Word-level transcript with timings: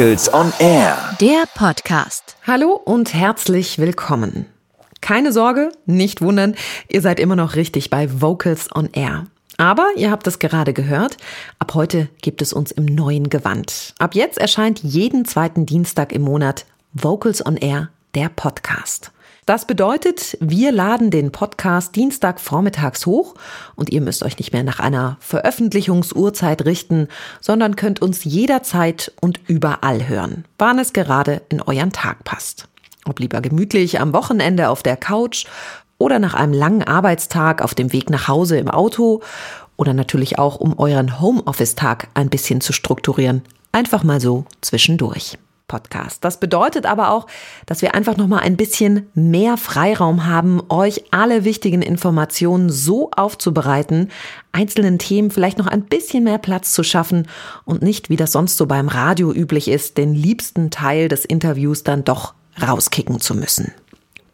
Vocals 0.00 0.32
on 0.32 0.50
Air. 0.60 0.96
Der 1.20 1.44
Podcast. 1.54 2.36
Hallo 2.46 2.72
und 2.72 3.12
herzlich 3.12 3.78
willkommen. 3.78 4.46
Keine 5.02 5.30
Sorge, 5.30 5.72
nicht 5.84 6.22
wundern, 6.22 6.54
ihr 6.88 7.02
seid 7.02 7.20
immer 7.20 7.36
noch 7.36 7.54
richtig 7.54 7.90
bei 7.90 8.08
Vocals 8.22 8.74
on 8.74 8.88
Air. 8.94 9.26
Aber 9.58 9.86
ihr 9.96 10.10
habt 10.10 10.26
es 10.26 10.38
gerade 10.38 10.72
gehört, 10.72 11.18
ab 11.58 11.74
heute 11.74 12.08
gibt 12.22 12.40
es 12.40 12.54
uns 12.54 12.70
im 12.70 12.86
neuen 12.86 13.28
Gewand. 13.28 13.92
Ab 13.98 14.14
jetzt 14.14 14.38
erscheint 14.38 14.82
jeden 14.82 15.26
zweiten 15.26 15.66
Dienstag 15.66 16.14
im 16.14 16.22
Monat 16.22 16.64
Vocals 16.94 17.44
on 17.44 17.58
Air, 17.58 17.90
der 18.14 18.30
Podcast. 18.30 19.12
Das 19.50 19.64
bedeutet, 19.64 20.38
wir 20.38 20.70
laden 20.70 21.10
den 21.10 21.32
Podcast 21.32 21.96
Dienstag 21.96 22.38
vormittags 22.38 23.04
hoch 23.04 23.34
und 23.74 23.90
ihr 23.90 24.00
müsst 24.00 24.22
euch 24.22 24.38
nicht 24.38 24.52
mehr 24.52 24.62
nach 24.62 24.78
einer 24.78 25.16
Veröffentlichungsuhrzeit 25.18 26.64
richten, 26.66 27.08
sondern 27.40 27.74
könnt 27.74 28.00
uns 28.00 28.22
jederzeit 28.22 29.10
und 29.20 29.40
überall 29.48 30.06
hören, 30.06 30.44
wann 30.56 30.78
es 30.78 30.92
gerade 30.92 31.42
in 31.48 31.60
euren 31.60 31.90
Tag 31.90 32.22
passt. 32.22 32.68
Ob 33.06 33.18
lieber 33.18 33.40
gemütlich 33.40 33.98
am 33.98 34.12
Wochenende 34.12 34.68
auf 34.68 34.84
der 34.84 34.96
Couch 34.96 35.46
oder 35.98 36.20
nach 36.20 36.34
einem 36.34 36.52
langen 36.52 36.84
Arbeitstag 36.84 37.60
auf 37.60 37.74
dem 37.74 37.92
Weg 37.92 38.08
nach 38.08 38.28
Hause 38.28 38.56
im 38.56 38.70
Auto 38.70 39.20
oder 39.76 39.94
natürlich 39.94 40.38
auch 40.38 40.60
um 40.60 40.78
euren 40.78 41.20
Homeoffice-Tag 41.20 42.06
ein 42.14 42.30
bisschen 42.30 42.60
zu 42.60 42.72
strukturieren. 42.72 43.42
Einfach 43.72 44.04
mal 44.04 44.20
so 44.20 44.44
zwischendurch. 44.60 45.38
Podcast. 45.70 46.24
Das 46.24 46.40
bedeutet 46.40 46.84
aber 46.84 47.12
auch, 47.12 47.28
dass 47.64 47.80
wir 47.80 47.94
einfach 47.94 48.16
noch 48.16 48.26
mal 48.26 48.40
ein 48.40 48.56
bisschen 48.56 49.08
mehr 49.14 49.56
Freiraum 49.56 50.26
haben, 50.26 50.60
euch 50.68 51.04
alle 51.12 51.44
wichtigen 51.44 51.80
Informationen 51.80 52.70
so 52.70 53.12
aufzubereiten, 53.12 54.08
einzelnen 54.50 54.98
Themen 54.98 55.30
vielleicht 55.30 55.58
noch 55.58 55.68
ein 55.68 55.82
bisschen 55.82 56.24
mehr 56.24 56.38
Platz 56.38 56.72
zu 56.72 56.82
schaffen 56.82 57.28
und 57.64 57.82
nicht, 57.82 58.10
wie 58.10 58.16
das 58.16 58.32
sonst 58.32 58.56
so 58.56 58.66
beim 58.66 58.88
Radio 58.88 59.32
üblich 59.32 59.68
ist, 59.68 59.96
den 59.96 60.12
liebsten 60.12 60.72
Teil 60.72 61.08
des 61.08 61.24
Interviews 61.24 61.84
dann 61.84 62.02
doch 62.02 62.34
rauskicken 62.60 63.20
zu 63.20 63.36
müssen. 63.36 63.72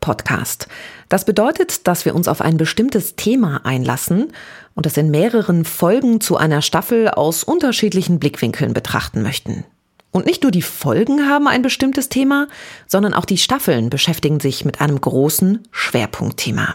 Podcast. 0.00 0.68
Das 1.10 1.26
bedeutet, 1.26 1.86
dass 1.86 2.06
wir 2.06 2.14
uns 2.14 2.28
auf 2.28 2.40
ein 2.40 2.56
bestimmtes 2.56 3.14
Thema 3.16 3.60
einlassen 3.66 4.32
und 4.74 4.86
das 4.86 4.96
in 4.96 5.10
mehreren 5.10 5.66
Folgen 5.66 6.22
zu 6.22 6.38
einer 6.38 6.62
Staffel 6.62 7.10
aus 7.10 7.44
unterschiedlichen 7.44 8.18
Blickwinkeln 8.18 8.72
betrachten 8.72 9.20
möchten. 9.20 9.64
Und 10.10 10.26
nicht 10.26 10.42
nur 10.42 10.52
die 10.52 10.62
Folgen 10.62 11.28
haben 11.28 11.46
ein 11.46 11.62
bestimmtes 11.62 12.08
Thema, 12.08 12.48
sondern 12.86 13.12
auch 13.12 13.24
die 13.24 13.38
Staffeln 13.38 13.90
beschäftigen 13.90 14.40
sich 14.40 14.64
mit 14.64 14.80
einem 14.80 15.00
großen 15.00 15.68
Schwerpunktthema. 15.70 16.74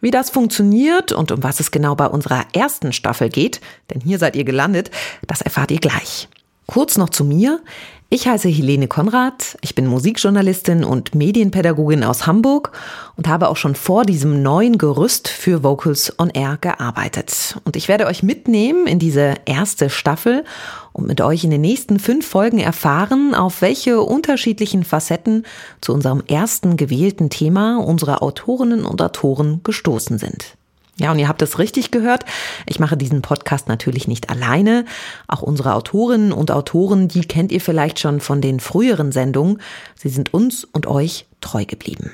Wie 0.00 0.10
das 0.10 0.30
funktioniert 0.30 1.12
und 1.12 1.32
um 1.32 1.42
was 1.42 1.60
es 1.60 1.70
genau 1.70 1.94
bei 1.94 2.06
unserer 2.06 2.44
ersten 2.52 2.92
Staffel 2.92 3.30
geht, 3.30 3.60
denn 3.90 4.00
hier 4.00 4.18
seid 4.18 4.36
ihr 4.36 4.44
gelandet, 4.44 4.90
das 5.26 5.40
erfahrt 5.40 5.70
ihr 5.70 5.80
gleich. 5.80 6.28
Kurz 6.66 6.96
noch 6.96 7.10
zu 7.10 7.24
mir. 7.24 7.60
Ich 8.10 8.28
heiße 8.28 8.48
Helene 8.48 8.86
Konrad, 8.86 9.56
ich 9.60 9.74
bin 9.74 9.86
Musikjournalistin 9.86 10.84
und 10.84 11.16
Medienpädagogin 11.16 12.04
aus 12.04 12.26
Hamburg 12.28 12.70
und 13.16 13.26
habe 13.26 13.48
auch 13.48 13.56
schon 13.56 13.74
vor 13.74 14.04
diesem 14.04 14.40
neuen 14.40 14.78
Gerüst 14.78 15.26
für 15.26 15.64
Vocals 15.64 16.16
on 16.18 16.30
Air 16.30 16.58
gearbeitet. 16.60 17.58
Und 17.64 17.74
ich 17.74 17.88
werde 17.88 18.06
euch 18.06 18.22
mitnehmen 18.22 18.86
in 18.86 19.00
diese 19.00 19.34
erste 19.46 19.90
Staffel 19.90 20.44
und 20.92 21.08
mit 21.08 21.20
euch 21.22 21.42
in 21.42 21.50
den 21.50 21.62
nächsten 21.62 21.98
fünf 21.98 22.26
Folgen 22.26 22.60
erfahren, 22.60 23.34
auf 23.34 23.62
welche 23.62 24.00
unterschiedlichen 24.00 24.84
Facetten 24.84 25.44
zu 25.80 25.92
unserem 25.92 26.22
ersten 26.28 26.76
gewählten 26.76 27.30
Thema 27.30 27.78
unsere 27.78 28.22
Autorinnen 28.22 28.84
und 28.84 29.02
Autoren 29.02 29.60
gestoßen 29.64 30.18
sind. 30.18 30.56
Ja, 30.96 31.10
und 31.10 31.18
ihr 31.18 31.28
habt 31.28 31.42
es 31.42 31.58
richtig 31.58 31.90
gehört. 31.90 32.24
Ich 32.66 32.78
mache 32.78 32.96
diesen 32.96 33.20
Podcast 33.20 33.68
natürlich 33.68 34.06
nicht 34.06 34.30
alleine. 34.30 34.84
Auch 35.26 35.42
unsere 35.42 35.74
Autorinnen 35.74 36.32
und 36.32 36.52
Autoren, 36.52 37.08
die 37.08 37.22
kennt 37.22 37.50
ihr 37.50 37.60
vielleicht 37.60 37.98
schon 37.98 38.20
von 38.20 38.40
den 38.40 38.60
früheren 38.60 39.10
Sendungen. 39.10 39.60
Sie 39.96 40.08
sind 40.08 40.32
uns 40.32 40.62
und 40.64 40.86
euch 40.86 41.26
treu 41.40 41.64
geblieben. 41.64 42.12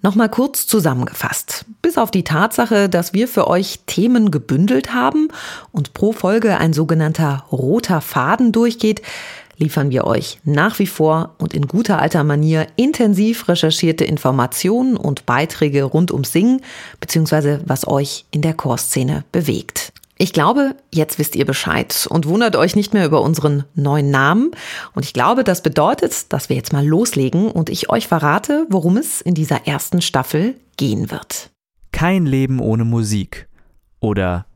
Nochmal 0.00 0.28
kurz 0.28 0.68
zusammengefasst. 0.68 1.64
Bis 1.82 1.98
auf 1.98 2.12
die 2.12 2.22
Tatsache, 2.22 2.88
dass 2.88 3.14
wir 3.14 3.26
für 3.26 3.48
euch 3.48 3.80
Themen 3.86 4.30
gebündelt 4.30 4.94
haben 4.94 5.28
und 5.72 5.92
pro 5.92 6.12
Folge 6.12 6.56
ein 6.58 6.72
sogenannter 6.72 7.46
roter 7.50 8.00
Faden 8.00 8.52
durchgeht, 8.52 9.02
liefern 9.58 9.90
wir 9.90 10.06
euch 10.06 10.38
nach 10.44 10.78
wie 10.78 10.86
vor 10.86 11.34
und 11.38 11.52
in 11.52 11.66
guter 11.66 12.00
alter 12.00 12.24
Manier 12.24 12.66
intensiv 12.76 13.48
recherchierte 13.48 14.04
Informationen 14.04 14.96
und 14.96 15.26
Beiträge 15.26 15.84
rund 15.84 16.12
ums 16.12 16.32
Singen 16.32 16.62
bzw. 17.00 17.58
was 17.66 17.86
euch 17.86 18.24
in 18.30 18.42
der 18.42 18.54
Chorszene 18.54 19.24
bewegt. 19.32 19.92
Ich 20.20 20.32
glaube, 20.32 20.74
jetzt 20.92 21.20
wisst 21.20 21.36
ihr 21.36 21.46
Bescheid 21.46 22.08
und 22.10 22.26
wundert 22.26 22.56
euch 22.56 22.74
nicht 22.74 22.92
mehr 22.92 23.06
über 23.06 23.22
unseren 23.22 23.64
neuen 23.74 24.10
Namen. 24.10 24.50
Und 24.92 25.04
ich 25.04 25.12
glaube, 25.12 25.44
das 25.44 25.62
bedeutet, 25.62 26.32
dass 26.32 26.48
wir 26.48 26.56
jetzt 26.56 26.72
mal 26.72 26.84
loslegen 26.84 27.48
und 27.52 27.70
ich 27.70 27.88
euch 27.88 28.08
verrate, 28.08 28.66
worum 28.68 28.96
es 28.96 29.20
in 29.20 29.34
dieser 29.34 29.68
ersten 29.68 30.00
Staffel 30.00 30.56
gehen 30.76 31.12
wird. 31.12 31.50
Kein 31.92 32.26
Leben 32.26 32.58
ohne 32.58 32.84
Musik. 32.84 33.48
Oder 34.00 34.46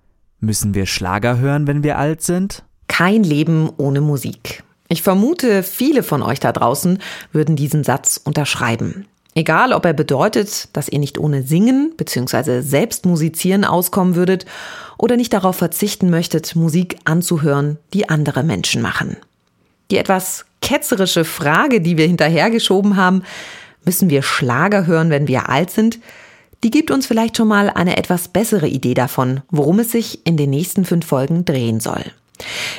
müssen 0.40 0.74
wir 0.74 0.86
Schlager 0.86 1.38
hören, 1.38 1.69
wenn 1.69 1.84
wir 1.84 1.96
alt 1.96 2.22
sind? 2.22 2.64
Kein 2.88 3.22
Leben 3.22 3.70
ohne 3.76 4.00
Musik. 4.00 4.64
Ich 4.88 5.03
vermute, 5.03 5.62
viele 5.62 6.03
von 6.03 6.22
euch 6.22 6.41
da 6.41 6.53
draußen 6.53 6.98
würden 7.32 7.56
diesen 7.56 7.84
Satz 7.84 8.20
unterschreiben. 8.22 9.06
Egal, 9.34 9.72
ob 9.72 9.87
er 9.87 9.94
bedeutet, 9.94 10.69
dass 10.75 10.88
ihr 10.88 10.98
nicht 10.98 11.19
ohne 11.19 11.43
Singen 11.43 11.94
bzw. 11.97 12.60
selbst 12.60 13.06
musizieren 13.06 13.65
auskommen 13.65 14.15
würdet 14.15 14.44
oder 14.98 15.16
nicht 15.16 15.32
darauf 15.32 15.56
verzichten 15.56 16.10
möchtet, 16.10 16.54
Musik 16.54 16.98
anzuhören, 17.04 17.78
die 17.94 18.10
andere 18.10 18.43
Menschen 18.43 18.82
machen. 18.82 19.16
Die 19.91 19.97
etwas 19.97 20.44
ketzerische 20.60 21.25
Frage, 21.25 21.81
die 21.81 21.97
wir 21.97 22.06
hinterhergeschoben 22.06 22.97
haben, 22.97 23.22
müssen 23.84 24.10
wir 24.10 24.22
Schlager 24.22 24.87
hören, 24.87 25.10
wenn 25.10 25.28
wir 25.28 25.49
alt 25.49 25.70
sind, 25.70 25.99
die 26.62 26.70
gibt 26.70 26.91
uns 26.91 27.06
vielleicht 27.06 27.37
schon 27.37 27.49
mal 27.49 27.70
eine 27.70 27.97
etwas 27.97 28.28
bessere 28.28 28.69
Idee 28.69 28.94
davon, 28.94 29.41
worum 29.50 29.81
es 29.81 29.91
sich 29.91 30.25
in 30.26 30.37
den 30.37 30.50
nächsten 30.50 30.84
fünf 30.84 31.06
Folgen 31.06 31.44
drehen 31.44 31.81
soll. 31.81 32.04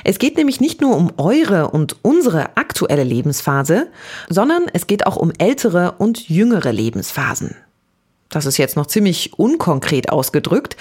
Es 0.03 0.19
geht 0.19 0.37
nämlich 0.37 0.59
nicht 0.59 0.81
nur 0.81 0.95
um 0.95 1.11
eure 1.17 1.69
und 1.71 1.97
unsere 2.01 2.57
aktuelle 2.57 3.03
Lebensphase, 3.03 3.87
sondern 4.29 4.63
es 4.73 4.87
geht 4.87 5.05
auch 5.05 5.15
um 5.15 5.31
ältere 5.37 5.95
und 5.97 6.29
jüngere 6.29 6.71
Lebensphasen. 6.71 7.55
Das 8.29 8.45
ist 8.47 8.57
jetzt 8.57 8.75
noch 8.75 8.87
ziemlich 8.87 9.37
unkonkret 9.37 10.09
ausgedrückt. 10.09 10.75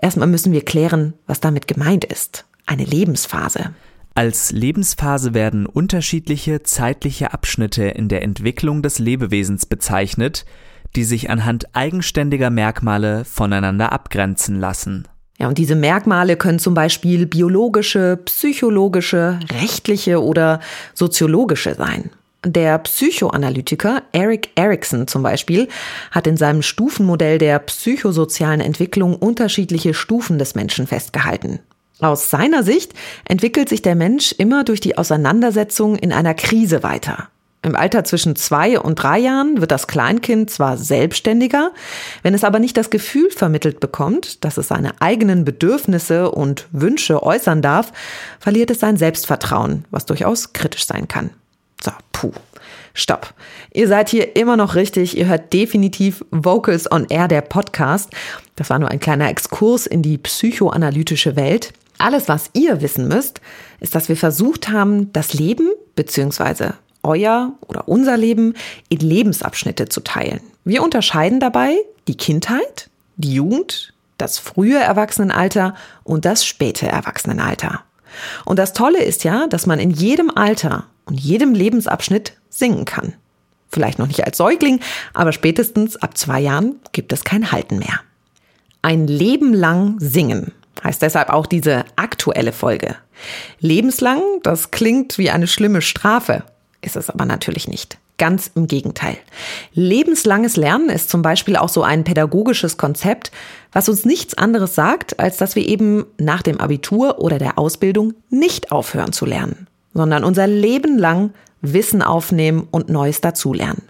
Erstmal 0.00 0.28
müssen 0.28 0.52
wir 0.52 0.64
klären, 0.64 1.14
was 1.26 1.40
damit 1.40 1.66
gemeint 1.66 2.04
ist. 2.04 2.44
Eine 2.66 2.84
Lebensphase. 2.84 3.70
Als 4.14 4.52
Lebensphase 4.52 5.32
werden 5.32 5.64
unterschiedliche 5.64 6.64
zeitliche 6.64 7.32
Abschnitte 7.32 7.84
in 7.84 8.08
der 8.08 8.22
Entwicklung 8.22 8.82
des 8.82 8.98
Lebewesens 8.98 9.64
bezeichnet, 9.64 10.44
die 10.96 11.04
sich 11.04 11.30
anhand 11.30 11.74
eigenständiger 11.74 12.50
Merkmale 12.50 13.24
voneinander 13.24 13.92
abgrenzen 13.92 14.58
lassen. 14.58 15.06
Ja, 15.38 15.46
und 15.46 15.56
diese 15.56 15.76
Merkmale 15.76 16.36
können 16.36 16.58
zum 16.58 16.74
Beispiel 16.74 17.26
biologische, 17.26 18.18
psychologische, 18.24 19.38
rechtliche 19.52 20.22
oder 20.22 20.60
soziologische 20.94 21.74
sein. 21.76 22.10
Der 22.44 22.78
Psychoanalytiker 22.78 24.02
Eric 24.12 24.50
Erickson 24.54 25.06
zum 25.06 25.22
Beispiel 25.22 25.68
hat 26.10 26.26
in 26.26 26.36
seinem 26.36 26.62
Stufenmodell 26.62 27.38
der 27.38 27.58
psychosozialen 27.60 28.60
Entwicklung 28.60 29.16
unterschiedliche 29.16 29.94
Stufen 29.94 30.38
des 30.38 30.54
Menschen 30.54 30.86
festgehalten. 30.86 31.60
Aus 32.00 32.30
seiner 32.30 32.62
Sicht 32.62 32.94
entwickelt 33.24 33.68
sich 33.68 33.82
der 33.82 33.96
Mensch 33.96 34.32
immer 34.38 34.62
durch 34.62 34.80
die 34.80 34.96
Auseinandersetzung 34.98 35.96
in 35.96 36.12
einer 36.12 36.34
Krise 36.34 36.84
weiter. 36.84 37.28
Im 37.68 37.76
Alter 37.76 38.02
zwischen 38.02 38.34
zwei 38.34 38.80
und 38.80 38.94
drei 38.94 39.18
Jahren 39.18 39.60
wird 39.60 39.70
das 39.70 39.86
Kleinkind 39.86 40.48
zwar 40.48 40.78
selbstständiger, 40.78 41.72
wenn 42.22 42.32
es 42.32 42.42
aber 42.42 42.60
nicht 42.60 42.78
das 42.78 42.88
Gefühl 42.88 43.30
vermittelt 43.30 43.78
bekommt, 43.78 44.42
dass 44.42 44.56
es 44.56 44.68
seine 44.68 45.02
eigenen 45.02 45.44
Bedürfnisse 45.44 46.30
und 46.30 46.66
Wünsche 46.72 47.22
äußern 47.22 47.60
darf, 47.60 47.92
verliert 48.40 48.70
es 48.70 48.80
sein 48.80 48.96
Selbstvertrauen, 48.96 49.84
was 49.90 50.06
durchaus 50.06 50.54
kritisch 50.54 50.86
sein 50.86 51.08
kann. 51.08 51.28
So, 51.82 51.90
puh. 52.12 52.32
Stopp. 52.94 53.34
Ihr 53.74 53.86
seid 53.86 54.08
hier 54.08 54.34
immer 54.34 54.56
noch 54.56 54.74
richtig. 54.74 55.18
Ihr 55.18 55.26
hört 55.26 55.52
definitiv 55.52 56.24
Vocals 56.30 56.90
on 56.90 57.04
Air, 57.10 57.28
der 57.28 57.42
Podcast. 57.42 58.08
Das 58.56 58.70
war 58.70 58.78
nur 58.78 58.90
ein 58.90 58.98
kleiner 58.98 59.28
Exkurs 59.28 59.86
in 59.86 60.00
die 60.00 60.16
psychoanalytische 60.16 61.36
Welt. 61.36 61.74
Alles, 61.98 62.28
was 62.28 62.48
ihr 62.54 62.80
wissen 62.80 63.08
müsst, 63.08 63.42
ist, 63.78 63.94
dass 63.94 64.08
wir 64.08 64.16
versucht 64.16 64.70
haben, 64.70 65.12
das 65.12 65.34
Leben 65.34 65.68
bzw 65.96 66.70
euer 67.08 67.54
oder 67.66 67.88
unser 67.88 68.16
Leben 68.16 68.54
in 68.88 69.00
Lebensabschnitte 69.00 69.88
zu 69.88 70.00
teilen. 70.00 70.40
Wir 70.64 70.82
unterscheiden 70.82 71.40
dabei 71.40 71.76
die 72.06 72.16
Kindheit, 72.16 72.90
die 73.16 73.34
Jugend, 73.34 73.94
das 74.18 74.38
frühe 74.38 74.78
Erwachsenenalter 74.78 75.74
und 76.04 76.24
das 76.24 76.44
späte 76.44 76.86
Erwachsenenalter. 76.86 77.80
Und 78.44 78.58
das 78.58 78.74
Tolle 78.74 79.02
ist 79.02 79.24
ja, 79.24 79.46
dass 79.46 79.66
man 79.66 79.78
in 79.78 79.90
jedem 79.90 80.30
Alter 80.30 80.86
und 81.06 81.18
jedem 81.18 81.54
Lebensabschnitt 81.54 82.34
singen 82.50 82.84
kann. 82.84 83.14
Vielleicht 83.70 83.98
noch 83.98 84.06
nicht 84.06 84.24
als 84.24 84.36
Säugling, 84.36 84.80
aber 85.14 85.32
spätestens 85.32 85.96
ab 85.96 86.16
zwei 86.16 86.40
Jahren 86.40 86.76
gibt 86.92 87.12
es 87.12 87.24
kein 87.24 87.52
Halten 87.52 87.78
mehr. 87.78 88.00
Ein 88.82 89.06
Leben 89.06 89.52
lang 89.52 89.96
singen 89.98 90.52
heißt 90.82 91.02
deshalb 91.02 91.30
auch 91.30 91.46
diese 91.46 91.84
aktuelle 91.96 92.52
Folge. 92.52 92.96
Lebenslang, 93.60 94.22
das 94.42 94.70
klingt 94.70 95.18
wie 95.18 95.30
eine 95.30 95.46
schlimme 95.46 95.82
Strafe. 95.82 96.44
Ist 96.88 96.96
es 96.96 97.10
aber 97.10 97.26
natürlich 97.26 97.68
nicht. 97.68 97.98
Ganz 98.16 98.50
im 98.54 98.66
Gegenteil. 98.66 99.18
Lebenslanges 99.74 100.56
Lernen 100.56 100.88
ist 100.88 101.10
zum 101.10 101.20
Beispiel 101.22 101.56
auch 101.56 101.68
so 101.68 101.82
ein 101.82 102.02
pädagogisches 102.02 102.78
Konzept, 102.78 103.30
was 103.72 103.88
uns 103.88 104.06
nichts 104.06 104.34
anderes 104.34 104.74
sagt, 104.74 105.20
als 105.20 105.36
dass 105.36 105.54
wir 105.54 105.68
eben 105.68 106.06
nach 106.18 106.42
dem 106.42 106.58
Abitur 106.60 107.18
oder 107.18 107.38
der 107.38 107.58
Ausbildung 107.58 108.14
nicht 108.30 108.72
aufhören 108.72 109.12
zu 109.12 109.26
lernen, 109.26 109.68
sondern 109.92 110.24
unser 110.24 110.46
Leben 110.46 110.98
lang 110.98 111.32
Wissen 111.60 112.02
aufnehmen 112.02 112.66
und 112.70 112.88
Neues 112.88 113.20
dazulernen. 113.20 113.82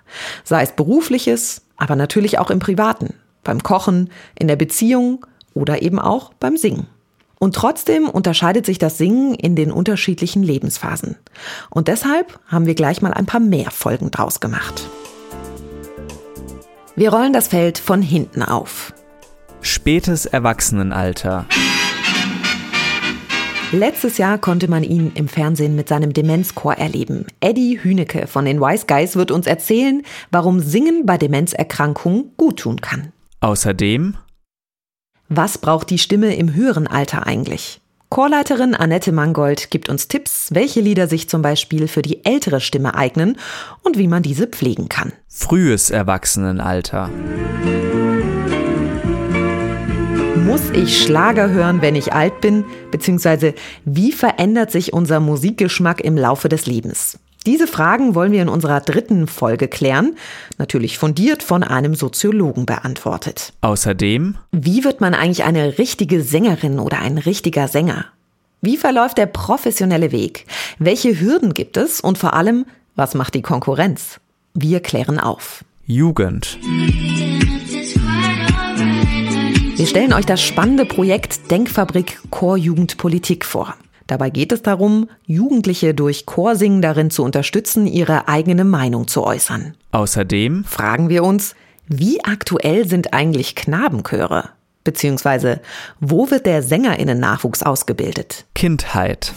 Sei 0.42 0.62
es 0.62 0.72
berufliches, 0.72 1.62
aber 1.76 1.94
natürlich 1.94 2.38
auch 2.38 2.50
im 2.50 2.58
Privaten, 2.58 3.14
beim 3.44 3.62
Kochen, 3.62 4.10
in 4.38 4.48
der 4.48 4.56
Beziehung 4.56 5.24
oder 5.54 5.82
eben 5.82 6.00
auch 6.00 6.32
beim 6.34 6.56
Singen. 6.56 6.86
Und 7.38 7.54
trotzdem 7.54 8.08
unterscheidet 8.08 8.66
sich 8.66 8.78
das 8.78 8.98
Singen 8.98 9.34
in 9.34 9.54
den 9.54 9.70
unterschiedlichen 9.70 10.42
Lebensphasen. 10.42 11.16
Und 11.70 11.88
deshalb 11.88 12.38
haben 12.46 12.66
wir 12.66 12.74
gleich 12.74 13.00
mal 13.00 13.14
ein 13.14 13.26
paar 13.26 13.40
mehr 13.40 13.70
Folgen 13.70 14.10
draus 14.10 14.40
gemacht. 14.40 14.88
Wir 16.96 17.10
rollen 17.12 17.32
das 17.32 17.48
Feld 17.48 17.78
von 17.78 18.02
hinten 18.02 18.42
auf. 18.42 18.92
Spätes 19.60 20.26
Erwachsenenalter. 20.26 21.46
Letztes 23.70 24.16
Jahr 24.16 24.38
konnte 24.38 24.68
man 24.68 24.82
ihn 24.82 25.12
im 25.14 25.28
Fernsehen 25.28 25.76
mit 25.76 25.88
seinem 25.88 26.14
Demenzchor 26.14 26.74
erleben. 26.74 27.26
Eddie 27.40 27.78
Hünecke 27.82 28.26
von 28.26 28.46
den 28.46 28.60
Wise 28.60 28.86
Guys 28.88 29.14
wird 29.14 29.30
uns 29.30 29.46
erzählen, 29.46 30.02
warum 30.30 30.58
Singen 30.60 31.04
bei 31.04 31.18
Demenzerkrankungen 31.18 32.32
gut 32.36 32.60
tun 32.60 32.80
kann. 32.80 33.12
Außerdem 33.40 34.16
was 35.28 35.58
braucht 35.58 35.90
die 35.90 35.98
Stimme 35.98 36.34
im 36.36 36.54
höheren 36.54 36.86
Alter 36.86 37.26
eigentlich? 37.26 37.80
Chorleiterin 38.10 38.74
Annette 38.74 39.12
Mangold 39.12 39.70
gibt 39.70 39.90
uns 39.90 40.08
Tipps, 40.08 40.48
welche 40.54 40.80
Lieder 40.80 41.08
sich 41.08 41.28
zum 41.28 41.42
Beispiel 41.42 41.88
für 41.88 42.00
die 42.00 42.24
ältere 42.24 42.60
Stimme 42.60 42.94
eignen 42.94 43.36
und 43.82 43.98
wie 43.98 44.08
man 44.08 44.22
diese 44.22 44.46
pflegen 44.46 44.88
kann. 44.88 45.12
Frühes 45.28 45.90
Erwachsenenalter. 45.90 47.10
Muss 50.36 50.70
ich 50.70 50.98
Schlager 51.02 51.50
hören, 51.50 51.82
wenn 51.82 51.94
ich 51.94 52.14
alt 52.14 52.40
bin? 52.40 52.64
Beziehungsweise 52.90 53.52
wie 53.84 54.12
verändert 54.12 54.70
sich 54.70 54.94
unser 54.94 55.20
Musikgeschmack 55.20 56.00
im 56.00 56.16
Laufe 56.16 56.48
des 56.48 56.64
Lebens? 56.64 57.18
Diese 57.46 57.66
Fragen 57.66 58.14
wollen 58.14 58.32
wir 58.32 58.42
in 58.42 58.48
unserer 58.48 58.80
dritten 58.80 59.26
Folge 59.26 59.68
klären, 59.68 60.16
natürlich 60.58 60.98
fundiert 60.98 61.42
von 61.42 61.62
einem 61.62 61.94
Soziologen 61.94 62.66
beantwortet. 62.66 63.52
Außerdem, 63.60 64.36
wie 64.52 64.84
wird 64.84 65.00
man 65.00 65.14
eigentlich 65.14 65.44
eine 65.44 65.78
richtige 65.78 66.22
Sängerin 66.22 66.78
oder 66.78 66.98
ein 66.98 67.16
richtiger 67.16 67.68
Sänger? 67.68 68.06
Wie 68.60 68.76
verläuft 68.76 69.18
der 69.18 69.26
professionelle 69.26 70.10
Weg? 70.10 70.46
Welche 70.78 71.20
Hürden 71.20 71.54
gibt 71.54 71.76
es? 71.76 72.00
Und 72.00 72.18
vor 72.18 72.34
allem, 72.34 72.66
was 72.96 73.14
macht 73.14 73.34
die 73.34 73.42
Konkurrenz? 73.42 74.18
Wir 74.54 74.80
klären 74.80 75.20
auf. 75.20 75.64
Jugend. 75.86 76.58
Wir 79.76 79.86
stellen 79.86 80.12
euch 80.12 80.26
das 80.26 80.42
spannende 80.42 80.84
Projekt 80.84 81.52
Denkfabrik 81.52 82.20
Chorjugendpolitik 82.30 83.44
vor. 83.44 83.76
Dabei 84.08 84.30
geht 84.30 84.52
es 84.52 84.62
darum, 84.62 85.08
Jugendliche 85.26 85.92
durch 85.92 86.24
Chorsingen 86.24 86.80
darin 86.80 87.10
zu 87.10 87.22
unterstützen, 87.22 87.86
ihre 87.86 88.26
eigene 88.26 88.64
Meinung 88.64 89.06
zu 89.06 89.22
äußern. 89.22 89.74
Außerdem 89.92 90.64
fragen 90.64 91.10
wir 91.10 91.22
uns, 91.22 91.54
wie 91.86 92.24
aktuell 92.24 92.88
sind 92.88 93.12
eigentlich 93.12 93.54
Knabenchöre? 93.54 94.48
Beziehungsweise, 94.82 95.60
wo 96.00 96.30
wird 96.30 96.46
der 96.46 96.62
Sängerinnen-Nachwuchs 96.62 97.62
ausgebildet? 97.62 98.46
Kindheit. 98.54 99.34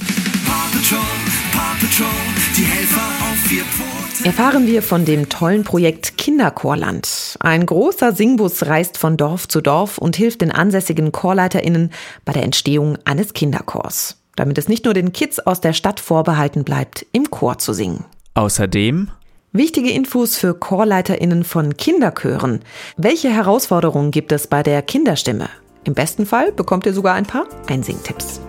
Erfahren 4.23 4.67
wir 4.67 4.81
von 4.81 5.03
dem 5.03 5.27
tollen 5.27 5.65
Projekt 5.65 6.17
Kinderchorland. 6.17 7.35
Ein 7.41 7.65
großer 7.65 8.13
Singbus 8.13 8.65
reist 8.67 8.97
von 8.97 9.17
Dorf 9.17 9.49
zu 9.49 9.59
Dorf 9.59 9.97
und 9.97 10.15
hilft 10.15 10.39
den 10.39 10.51
ansässigen 10.51 11.11
ChorleiterInnen 11.11 11.91
bei 12.23 12.31
der 12.31 12.43
Entstehung 12.43 12.97
eines 13.03 13.33
Kinderchors 13.33 14.20
damit 14.35 14.57
es 14.57 14.67
nicht 14.67 14.85
nur 14.85 14.93
den 14.93 15.13
Kids 15.13 15.39
aus 15.39 15.61
der 15.61 15.73
Stadt 15.73 15.99
vorbehalten 15.99 16.63
bleibt, 16.63 17.05
im 17.11 17.29
Chor 17.29 17.57
zu 17.57 17.73
singen. 17.73 18.05
Außerdem 18.33 19.09
Wichtige 19.53 19.91
Infos 19.91 20.37
für 20.37 20.57
ChorleiterInnen 20.57 21.43
von 21.43 21.75
Kinderchören. 21.75 22.61
Welche 22.95 23.29
Herausforderungen 23.29 24.11
gibt 24.11 24.31
es 24.31 24.47
bei 24.47 24.63
der 24.63 24.81
Kinderstimme? 24.81 25.49
Im 25.83 25.93
besten 25.93 26.25
Fall 26.25 26.53
bekommt 26.53 26.85
ihr 26.85 26.93
sogar 26.93 27.15
ein 27.15 27.25
paar 27.25 27.47
Einsingtipps. 27.67 28.39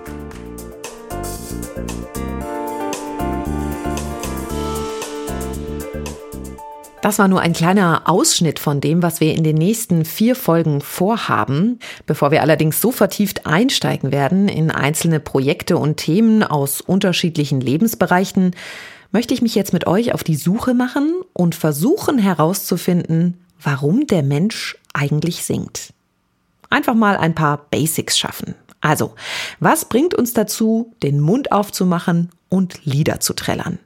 Das 7.03 7.19
war 7.19 7.27
nur 7.27 7.41
ein 7.41 7.53
kleiner 7.53 8.03
Ausschnitt 8.07 8.61
von 8.61 8.81
dem, 8.81 9.03
was 9.03 9.19
wir 9.19 9.35
in 9.35 9.43
den 9.43 9.57
nächsten 9.57 10.05
vier 10.05 10.37
Folgen 10.37 10.81
vorhaben. 10.81 11.81
Bevor 12.07 12.31
wir 12.31 12.43
allerdings 12.43 12.81
so 12.81 12.93
vertieft 12.93 13.45
einsteigen 13.45 14.13
werden 14.13 14.49
in 14.49 14.71
einzelne 14.71 15.19
Projekte 15.19 15.77
und 15.79 15.97
Themen 15.97 16.45
aus 16.45 16.81
unterschiedlichen 16.81 17.61
Lebensbereichen, 17.61 18.55
möchte 19.11 19.35
ich 19.35 19.43
mich 19.43 19.57
jetzt 19.57 19.73
mit 19.73 19.89
euch 19.89 20.15
auf 20.15 20.23
die 20.23 20.37
Suche 20.37 20.75
machen 20.75 21.13
und 21.33 21.57
versuchen 21.57 22.19
herauszufinden, 22.19 23.37
warum 23.61 24.07
der 24.07 24.23
Mensch 24.23 24.79
eigentlich 24.95 25.43
singt. 25.43 25.93
Einfach 26.71 26.95
mal 26.95 27.17
ein 27.17 27.35
paar 27.35 27.67
Basics 27.73 28.17
schaffen. 28.17 28.55
Also, 28.81 29.17
was 29.59 29.87
bringt 29.87 30.15
uns 30.15 30.35
dazu, 30.35 30.93
den 31.03 31.19
Mund 31.19 31.51
aufzumachen 31.51 32.31
und 32.49 32.85
Lieder 32.85 33.19
zu 33.19 33.35
trällern? 33.35 33.81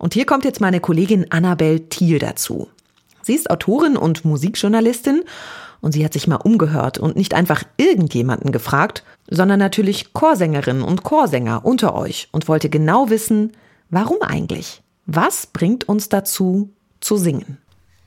Und 0.00 0.14
hier 0.14 0.24
kommt 0.24 0.46
jetzt 0.46 0.62
meine 0.62 0.80
Kollegin 0.80 1.30
Annabel 1.30 1.80
Thiel 1.80 2.18
dazu. 2.18 2.68
Sie 3.20 3.34
ist 3.34 3.50
Autorin 3.50 3.98
und 3.98 4.24
Musikjournalistin 4.24 5.24
und 5.82 5.92
sie 5.92 6.02
hat 6.02 6.14
sich 6.14 6.26
mal 6.26 6.36
umgehört 6.36 6.96
und 6.96 7.16
nicht 7.16 7.34
einfach 7.34 7.64
irgendjemanden 7.76 8.50
gefragt, 8.50 9.04
sondern 9.28 9.58
natürlich 9.58 10.14
Chorsängerinnen 10.14 10.82
und 10.82 11.02
Chorsänger 11.02 11.66
unter 11.66 11.94
euch 11.94 12.30
und 12.32 12.48
wollte 12.48 12.70
genau 12.70 13.10
wissen, 13.10 13.52
warum 13.90 14.16
eigentlich? 14.22 14.82
Was 15.04 15.46
bringt 15.46 15.86
uns 15.86 16.08
dazu 16.08 16.70
zu 17.00 17.18
singen? 17.18 17.58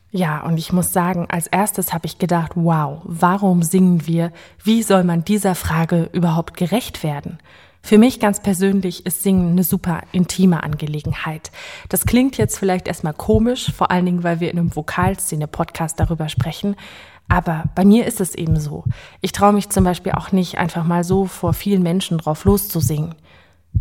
Ja, 0.10 0.42
und 0.42 0.57
ich 0.57 0.74
muss 0.74 0.94
sagen, 0.94 1.28
als 1.30 1.46
erstes 1.46 1.94
habe 1.94 2.07
ich 2.07 2.18
gedacht, 2.18 2.54
wow, 2.56 3.01
warum 3.04 3.62
singen 3.62 4.07
wir? 4.07 4.31
Wie 4.63 4.81
soll 4.81 5.04
man 5.04 5.24
dieser 5.24 5.54
Frage 5.54 6.10
überhaupt 6.12 6.57
gerecht 6.57 7.04
werden? 7.04 7.38
Für 7.86 7.98
mich 7.98 8.22
ganz 8.22 8.42
persönlich 8.42 9.06
ist 9.06 9.24
Singen 9.24 9.52
eine 9.52 9.66
super 9.66 10.04
intime 10.13 10.63
Angelegenheit. 10.63 11.52
Das 11.90 12.06
klingt 12.06 12.38
jetzt 12.38 12.58
vielleicht 12.58 12.88
erstmal 12.88 13.13
komisch, 13.13 13.74
vor 13.74 13.92
allen 13.92 14.06
Dingen, 14.06 14.24
weil 14.24 14.40
wir 14.40 14.50
in 14.50 14.58
einem 14.58 14.74
Vokalszene-Podcast 14.74 16.00
darüber 16.00 16.30
sprechen. 16.30 16.78
Aber 17.28 17.66
bei 17.75 17.84
mir 17.84 18.08
ist 18.08 18.22
es 18.22 18.36
eben 18.36 18.58
so. 18.58 18.86
Ich 19.20 19.34
traue 19.34 19.52
mich 19.52 19.70
zum 19.70 19.84
Beispiel 19.84 20.13
auch 20.13 20.32
nicht 20.32 20.58
einfach 20.58 20.86
mal 20.86 21.04
so 21.04 21.25
vor 21.25 21.54
vielen 21.54 21.84
Menschen 21.84 22.18
drauf 22.18 22.46
loszusingen. 22.46 23.16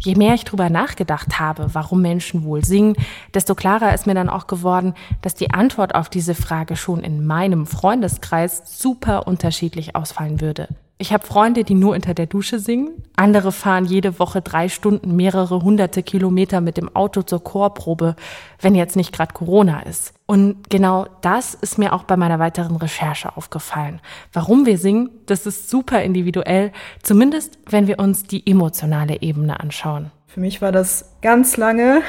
Je 0.00 0.16
mehr 0.16 0.34
ich 0.34 0.44
drüber 0.44 0.68
nachgedacht 0.68 1.38
habe, 1.38 1.72
warum 1.72 2.02
Menschen 2.02 2.42
wohl 2.42 2.64
singen, 2.64 2.96
desto 3.34 3.54
klarer 3.54 3.94
ist 3.94 4.08
mir 4.08 4.14
dann 4.14 4.28
auch 4.28 4.48
geworden, 4.48 4.94
dass 5.20 5.36
die 5.36 5.52
Antwort 5.52 5.94
auf 5.94 6.08
diese 6.08 6.34
Frage 6.34 6.74
schon 6.74 7.04
in 7.04 7.24
meinem 7.24 7.66
Freundeskreis 7.66 8.62
super 8.80 9.28
unterschiedlich 9.28 9.94
ausfallen 9.94 10.40
würde. 10.40 10.66
Ich 11.02 11.12
habe 11.12 11.26
Freunde, 11.26 11.64
die 11.64 11.74
nur 11.74 11.96
unter 11.96 12.14
der 12.14 12.26
Dusche 12.26 12.60
singen. 12.60 12.90
Andere 13.16 13.50
fahren 13.50 13.86
jede 13.86 14.20
Woche 14.20 14.40
drei 14.40 14.68
Stunden 14.68 15.16
mehrere 15.16 15.60
hunderte 15.60 16.04
Kilometer 16.04 16.60
mit 16.60 16.76
dem 16.76 16.94
Auto 16.94 17.22
zur 17.22 17.42
Chorprobe, 17.42 18.14
wenn 18.60 18.76
jetzt 18.76 18.94
nicht 18.94 19.12
gerade 19.12 19.34
Corona 19.34 19.80
ist. 19.80 20.14
Und 20.26 20.70
genau 20.70 21.08
das 21.20 21.54
ist 21.54 21.76
mir 21.76 21.92
auch 21.92 22.04
bei 22.04 22.16
meiner 22.16 22.38
weiteren 22.38 22.76
Recherche 22.76 23.36
aufgefallen. 23.36 24.00
Warum 24.32 24.64
wir 24.64 24.78
singen, 24.78 25.10
das 25.26 25.44
ist 25.44 25.68
super 25.68 26.00
individuell, 26.04 26.70
zumindest 27.02 27.58
wenn 27.68 27.88
wir 27.88 27.98
uns 27.98 28.22
die 28.22 28.48
emotionale 28.48 29.22
Ebene 29.22 29.58
anschauen. 29.58 30.12
Für 30.28 30.38
mich 30.38 30.62
war 30.62 30.70
das 30.70 31.16
ganz 31.20 31.56
lange 31.56 32.02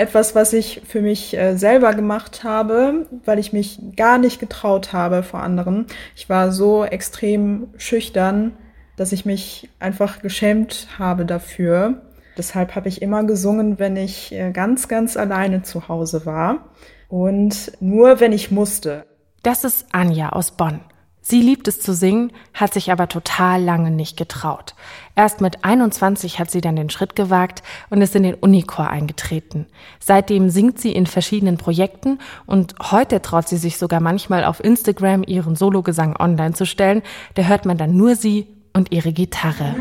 etwas, 0.00 0.34
was 0.34 0.52
ich 0.54 0.80
für 0.86 1.02
mich 1.02 1.36
äh, 1.36 1.56
selber 1.56 1.92
gemacht 1.94 2.42
habe, 2.42 3.06
weil 3.24 3.38
ich 3.38 3.52
mich 3.52 3.78
gar 3.96 4.18
nicht 4.18 4.40
getraut 4.40 4.92
habe 4.92 5.22
vor 5.22 5.40
anderen. 5.40 5.86
Ich 6.16 6.28
war 6.30 6.50
so 6.50 6.84
extrem 6.84 7.68
schüchtern, 7.76 8.52
dass 8.96 9.12
ich 9.12 9.26
mich 9.26 9.68
einfach 9.78 10.22
geschämt 10.22 10.88
habe 10.98 11.26
dafür. 11.26 12.02
Deshalb 12.38 12.74
habe 12.74 12.88
ich 12.88 13.02
immer 13.02 13.24
gesungen, 13.24 13.78
wenn 13.78 13.96
ich 13.96 14.32
äh, 14.32 14.52
ganz, 14.52 14.88
ganz 14.88 15.16
alleine 15.18 15.62
zu 15.62 15.88
Hause 15.88 16.24
war 16.24 16.70
und 17.08 17.72
nur 17.80 18.20
wenn 18.20 18.32
ich 18.32 18.50
musste. 18.50 19.04
Das 19.42 19.64
ist 19.64 19.86
Anja 19.92 20.30
aus 20.30 20.52
Bonn. 20.52 20.80
Sie 21.22 21.42
liebt 21.42 21.68
es 21.68 21.80
zu 21.80 21.92
singen, 21.92 22.32
hat 22.54 22.72
sich 22.72 22.90
aber 22.90 23.08
total 23.08 23.62
lange 23.62 23.90
nicht 23.90 24.16
getraut. 24.16 24.74
Erst 25.14 25.40
mit 25.40 25.64
21 25.64 26.38
hat 26.38 26.50
sie 26.50 26.60
dann 26.60 26.76
den 26.76 26.88
Schritt 26.88 27.14
gewagt 27.14 27.62
und 27.90 28.00
ist 28.00 28.16
in 28.16 28.22
den 28.22 28.34
Unichor 28.34 28.88
eingetreten. 28.88 29.66
Seitdem 29.98 30.48
singt 30.48 30.80
sie 30.80 30.92
in 30.92 31.06
verschiedenen 31.06 31.58
Projekten 31.58 32.18
und 32.46 32.74
heute 32.90 33.20
traut 33.20 33.48
sie 33.48 33.58
sich 33.58 33.76
sogar 33.76 34.00
manchmal 34.00 34.44
auf 34.44 34.64
Instagram 34.64 35.22
ihren 35.22 35.56
Sologesang 35.56 36.16
online 36.18 36.54
zu 36.54 36.64
stellen. 36.64 37.02
Da 37.34 37.42
hört 37.42 37.66
man 37.66 37.76
dann 37.76 37.96
nur 37.96 38.16
sie 38.16 38.46
und 38.72 38.92
ihre 38.92 39.12
Gitarre. 39.12 39.74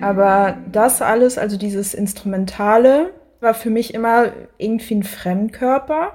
Aber 0.00 0.56
das 0.70 1.02
alles, 1.02 1.38
also 1.38 1.56
dieses 1.56 1.94
Instrumentale, 1.94 3.12
war 3.40 3.54
für 3.54 3.70
mich 3.70 3.94
immer 3.94 4.32
irgendwie 4.58 4.96
ein 4.96 5.02
Fremdkörper. 5.02 6.14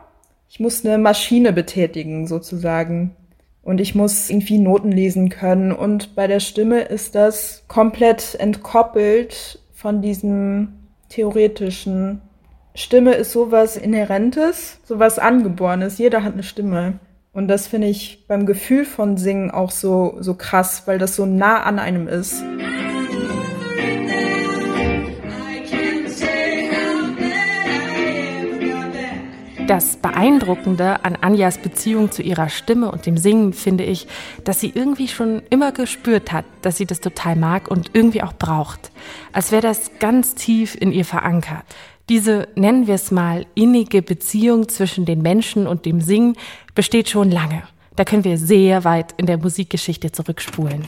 Ich 0.50 0.60
muss 0.60 0.86
eine 0.86 0.98
Maschine 0.98 1.54
betätigen, 1.54 2.28
sozusagen. 2.28 3.16
Und 3.62 3.80
ich 3.80 3.96
muss 3.96 4.30
irgendwie 4.30 4.60
Noten 4.60 4.92
lesen 4.92 5.30
können. 5.30 5.72
Und 5.72 6.16
bei 6.16 6.28
der 6.28 6.40
Stimme 6.40 6.82
ist 6.82 7.16
das 7.16 7.63
komplett 7.68 8.36
entkoppelt 8.36 9.60
von 9.74 10.02
diesem 10.02 10.74
theoretischen. 11.10 12.22
Stimme 12.75 13.13
ist 13.13 13.32
sowas 13.32 13.78
Inhärentes, 13.78 14.80
sowas 14.84 15.20
Angeborenes. 15.20 15.98
Jeder 15.98 16.24
hat 16.24 16.34
eine 16.34 16.44
Stimme. 16.44 17.00
Und 17.32 17.48
das 17.48 17.68
finde 17.68 17.88
ich 17.88 18.25
beim 18.28 18.46
Gefühl 18.46 18.86
von 18.86 19.18
Singen 19.18 19.50
auch 19.50 19.72
so, 19.72 20.18
so 20.20 20.36
krass, 20.36 20.84
weil 20.86 21.00
das 21.00 21.16
so 21.16 21.25
nah 21.25 21.63
an 21.63 21.80
einem 21.80 22.08
ist. 22.08 22.44
Das 29.67 29.96
Beeindruckende 29.96 31.05
an 31.05 31.15
Anjas 31.15 31.58
Beziehung 31.58 32.12
zu 32.12 32.22
ihrer 32.22 32.50
Stimme 32.50 32.91
und 32.91 33.05
dem 33.05 33.17
Singen 33.17 33.53
finde 33.53 33.86
ich, 33.86 34.08
dass 34.43 34.60
sie 34.60 34.72
irgendwie 34.75 35.08
schon 35.08 35.41
immer 35.50 35.72
gespürt 35.72 36.34
hat, 36.34 36.43
dass 36.62 36.77
sie 36.77 36.86
das 36.86 37.00
total 37.00 37.38
mag 37.38 37.72
und 37.72 37.91
irgendwie 37.93 38.22
auch 38.24 38.34
braucht. 38.34 38.91
Als 39.32 39.51
wäre 39.51 39.62
das 39.62 39.91
ganz 40.00 40.36
tief 40.36 40.75
in 40.79 40.91
ihr 40.91 41.05
verankert. 41.05 41.63
Diese, 42.10 42.50
nennen 42.55 42.88
wir 42.88 42.96
es 42.96 43.10
mal, 43.12 43.46
innige 43.55 44.01
Beziehung 44.01 44.67
zwischen 44.67 45.05
den 45.05 45.22
Menschen 45.22 45.65
und 45.65 45.86
dem 45.86 46.01
Singen 46.01 46.36
besteht 46.75 47.10
schon 47.10 47.32
lange. 47.32 47.63
Da 47.96 48.03
können 48.03 48.25
wir 48.25 48.38
sehr 48.38 48.84
weit 48.84 49.13
in 49.17 49.27
der 49.27 49.38
Musikgeschichte 49.38 50.12
zurückspulen. 50.12 50.86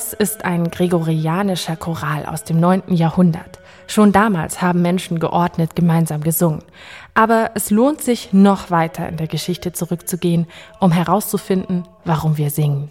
Das 0.00 0.14
ist 0.14 0.46
ein 0.46 0.70
gregorianischer 0.70 1.76
Choral 1.76 2.24
aus 2.24 2.42
dem 2.42 2.58
9. 2.58 2.84
Jahrhundert. 2.94 3.58
Schon 3.86 4.12
damals 4.12 4.62
haben 4.62 4.80
Menschen 4.80 5.20
geordnet 5.20 5.76
gemeinsam 5.76 6.22
gesungen. 6.22 6.62
Aber 7.12 7.50
es 7.54 7.68
lohnt 7.68 8.00
sich, 8.00 8.32
noch 8.32 8.70
weiter 8.70 9.06
in 9.10 9.18
der 9.18 9.26
Geschichte 9.26 9.74
zurückzugehen, 9.74 10.46
um 10.80 10.90
herauszufinden, 10.90 11.86
warum 12.06 12.38
wir 12.38 12.48
singen. 12.48 12.88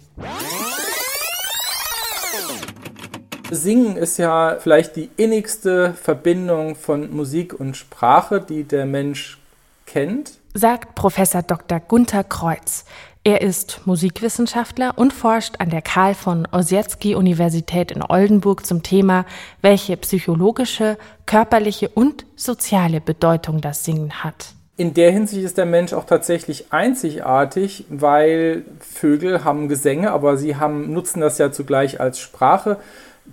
Singen 3.50 3.96
ist 3.96 4.18
ja 4.18 4.58
vielleicht 4.60 4.94
die 4.94 5.10
innigste 5.16 5.94
Verbindung 5.94 6.76
von 6.76 7.12
Musik 7.12 7.58
und 7.58 7.76
Sprache, 7.76 8.40
die 8.40 8.62
der 8.62 8.86
Mensch 8.86 9.40
kennt, 9.84 10.38
sagt 10.54 10.94
Professor 10.94 11.42
Dr. 11.42 11.80
Gunther 11.80 12.24
Kreuz. 12.24 12.84
Er 13.22 13.42
ist 13.42 13.82
Musikwissenschaftler 13.84 14.94
und 14.96 15.12
forscht 15.12 15.56
an 15.58 15.68
der 15.68 15.82
Karl 15.82 16.14
von 16.14 16.48
Ossietzky 16.52 17.14
Universität 17.14 17.90
in 17.90 18.02
Oldenburg 18.02 18.64
zum 18.64 18.82
Thema, 18.82 19.26
welche 19.60 19.98
psychologische, 19.98 20.96
körperliche 21.26 21.90
und 21.90 22.24
soziale 22.34 23.02
Bedeutung 23.02 23.60
das 23.60 23.84
Singen 23.84 24.24
hat. 24.24 24.54
In 24.78 24.94
der 24.94 25.12
Hinsicht 25.12 25.44
ist 25.44 25.58
der 25.58 25.66
Mensch 25.66 25.92
auch 25.92 26.06
tatsächlich 26.06 26.72
einzigartig, 26.72 27.84
weil 27.90 28.64
Vögel 28.80 29.44
haben 29.44 29.68
Gesänge, 29.68 30.12
aber 30.12 30.38
sie 30.38 30.56
haben, 30.56 30.90
nutzen 30.94 31.20
das 31.20 31.36
ja 31.36 31.52
zugleich 31.52 32.00
als 32.00 32.18
Sprache. 32.18 32.78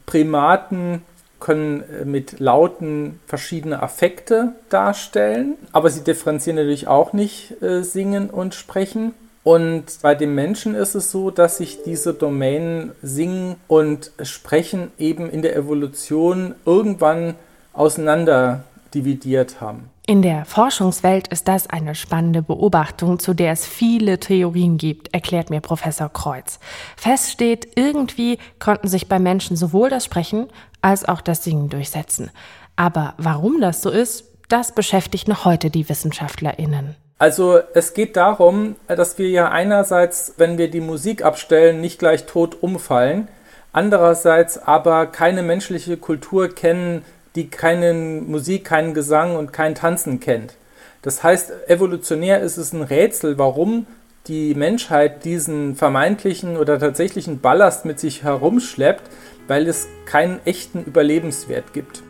Primaten 0.05 1.01
können 1.39 1.83
äh, 1.83 2.03
mit 2.03 2.41
Lauten 2.41 3.21
verschiedene 3.25 3.81
Affekte 3.81 4.51
darstellen, 4.69 5.53
aber 5.71 5.89
sie 5.89 6.03
differenzieren 6.03 6.57
natürlich 6.57 6.89
auch 6.89 7.13
nicht 7.13 7.61
äh, 7.61 7.83
singen 7.83 8.29
und 8.29 8.53
sprechen. 8.53 9.13
Und 9.47 9.85
bei 10.01 10.13
dem 10.13 10.35
Menschen 10.35 10.75
ist 10.75 10.93
es 10.93 11.09
so, 11.09 11.31
dass 11.31 11.55
sich 11.55 11.81
diese 11.81 12.13
Domänen 12.13 12.91
Singen 13.01 13.55
und 13.69 14.11
Sprechen 14.21 14.91
eben 14.97 15.29
in 15.29 15.41
der 15.41 15.55
Evolution 15.55 16.53
irgendwann 16.65 17.35
auseinander 17.71 18.65
dividiert 18.93 19.61
haben. 19.61 19.89
In 20.05 20.21
der 20.21 20.43
Forschungswelt 20.43 21.29
ist 21.29 21.47
das 21.47 21.69
eine 21.69 21.95
spannende 21.95 22.41
Beobachtung, 22.41 23.19
zu 23.19 23.33
der 23.33 23.53
es 23.53 23.65
viele 23.65 24.19
Theorien 24.19 24.77
gibt, 24.77 25.13
erklärt 25.13 25.49
mir 25.49 25.61
Professor 25.61 26.09
Kreuz. 26.09 26.59
Fest 26.97 27.31
steht, 27.31 27.69
irgendwie 27.77 28.39
konnten 28.59 28.89
sich 28.89 29.07
bei 29.07 29.17
Menschen 29.17 29.55
sowohl 29.55 29.89
das 29.89 30.03
Sprechen 30.03 30.47
als 30.81 31.07
auch 31.07 31.21
das 31.21 31.45
Singen 31.45 31.69
durchsetzen. 31.69 32.31
Aber 32.75 33.13
warum 33.17 33.61
das 33.61 33.81
so 33.81 33.91
ist, 33.91 34.25
das 34.49 34.75
beschäftigt 34.75 35.29
noch 35.29 35.45
heute 35.45 35.69
die 35.69 35.87
WissenschaftlerInnen. 35.87 36.97
Also 37.19 37.59
es 37.73 37.95
geht 37.95 38.15
darum, 38.15 38.75
dass 38.87 39.17
wir 39.17 39.29
ja 39.29 39.49
einerseits, 39.49 40.35
wenn 40.37 40.59
wir 40.59 40.69
die 40.69 40.81
Musik 40.81 41.25
abstellen, 41.25 41.81
nicht 41.81 41.97
gleich 41.97 42.27
tot 42.27 42.61
umfallen, 42.61 43.27
andererseits 43.71 44.59
aber 44.59 45.07
keine 45.07 45.41
menschliche 45.41 45.97
Kultur 45.97 46.49
kennen, 46.49 47.03
die 47.35 47.49
keine 47.49 47.93
Musik, 47.93 48.65
keinen 48.65 48.93
Gesang 48.93 49.35
und 49.35 49.51
kein 49.51 49.73
Tanzen 49.73 50.19
kennt. 50.19 50.53
Das 51.01 51.23
heißt, 51.23 51.51
evolutionär 51.67 52.41
ist 52.41 52.57
es 52.57 52.71
ein 52.73 52.83
Rätsel, 52.83 53.37
warum 53.39 53.87
die 54.27 54.53
Menschheit 54.53 55.25
diesen 55.25 55.75
vermeintlichen 55.75 56.57
oder 56.57 56.77
tatsächlichen 56.79 57.39
Ballast 57.39 57.85
mit 57.85 57.99
sich 57.99 58.23
herumschleppt, 58.23 59.09
weil 59.47 59.67
es 59.67 59.87
keinen 60.05 60.39
echten 60.45 60.83
Überlebenswert 60.83 61.73
gibt. 61.73 62.03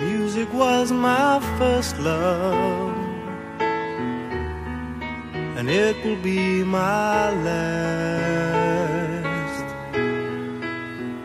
Music 0.00 0.48
was 0.52 0.90
my 0.90 1.38
first 1.58 1.96
love 1.98 3.03
and 5.66 5.72
it 5.72 5.96
will 6.04 6.16
be 6.16 6.62
my 6.62 7.30
last. 7.30 7.64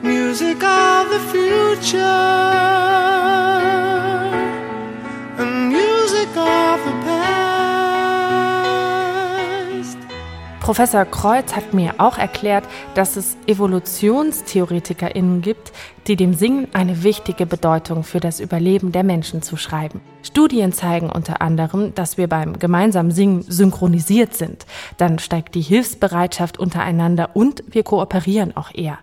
Music 0.01 0.63
of 0.63 1.09
the 1.09 1.19
future. 1.31 2.59
Professor 10.69 11.03
Kreuz 11.03 11.55
hat 11.55 11.73
mir 11.73 11.95
auch 11.97 12.19
erklärt, 12.19 12.63
dass 12.93 13.15
es 13.15 13.37
EvolutionstheoretikerInnen 13.47 15.41
gibt, 15.41 15.71
die 16.05 16.15
dem 16.15 16.35
Singen 16.35 16.67
eine 16.73 17.01
wichtige 17.01 17.47
Bedeutung 17.47 18.03
für 18.03 18.19
das 18.19 18.39
Überleben 18.39 18.91
der 18.91 19.03
Menschen 19.03 19.41
zuschreiben. 19.41 19.99
Studien 20.21 20.71
zeigen 20.71 21.09
unter 21.09 21.41
anderem, 21.41 21.95
dass 21.95 22.19
wir 22.19 22.27
beim 22.27 22.59
gemeinsamen 22.59 23.09
Singen 23.09 23.41
synchronisiert 23.41 24.35
sind. 24.35 24.67
Dann 24.97 25.17
steigt 25.17 25.55
die 25.55 25.61
Hilfsbereitschaft 25.61 26.59
untereinander 26.59 27.31
und 27.33 27.63
wir 27.71 27.81
kooperieren 27.81 28.55
auch 28.55 28.71
eher. 28.71 28.99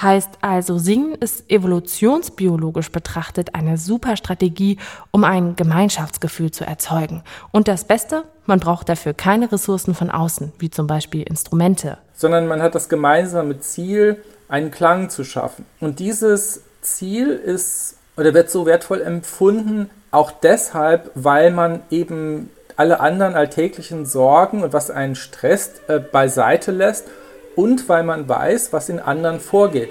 Heißt 0.00 0.30
also, 0.42 0.76
Singen 0.76 1.14
ist 1.14 1.50
evolutionsbiologisch 1.50 2.92
betrachtet 2.92 3.54
eine 3.54 3.78
super 3.78 4.16
Strategie, 4.16 4.76
um 5.10 5.24
ein 5.24 5.56
Gemeinschaftsgefühl 5.56 6.50
zu 6.50 6.66
erzeugen. 6.66 7.22
Und 7.50 7.66
das 7.66 7.84
Beste, 7.84 8.24
man 8.44 8.60
braucht 8.60 8.90
dafür 8.90 9.14
keine 9.14 9.50
Ressourcen 9.50 9.94
von 9.94 10.10
außen, 10.10 10.52
wie 10.58 10.68
zum 10.68 10.86
Beispiel 10.86 11.22
Instrumente. 11.22 11.96
Sondern 12.14 12.46
man 12.46 12.60
hat 12.60 12.74
das 12.74 12.90
gemeinsame 12.90 13.58
Ziel, 13.60 14.22
einen 14.48 14.70
Klang 14.70 15.08
zu 15.08 15.24
schaffen. 15.24 15.64
Und 15.80 15.98
dieses 15.98 16.62
Ziel 16.82 17.30
ist 17.30 17.96
oder 18.18 18.34
wird 18.34 18.50
so 18.50 18.66
wertvoll 18.66 19.00
empfunden, 19.00 19.90
auch 20.10 20.30
deshalb, 20.30 21.10
weil 21.14 21.50
man 21.50 21.82
eben 21.90 22.50
alle 22.76 23.00
anderen 23.00 23.34
alltäglichen 23.34 24.04
Sorgen 24.04 24.62
und 24.62 24.74
was 24.74 24.90
einen 24.90 25.14
stresst, 25.14 25.80
äh, 25.88 25.98
beiseite 25.98 26.70
lässt 26.70 27.06
und 27.56 27.88
weil 27.88 28.04
man 28.04 28.28
weiß, 28.28 28.72
was 28.72 28.88
in 28.88 29.00
anderen 29.00 29.40
vorgeht. 29.40 29.90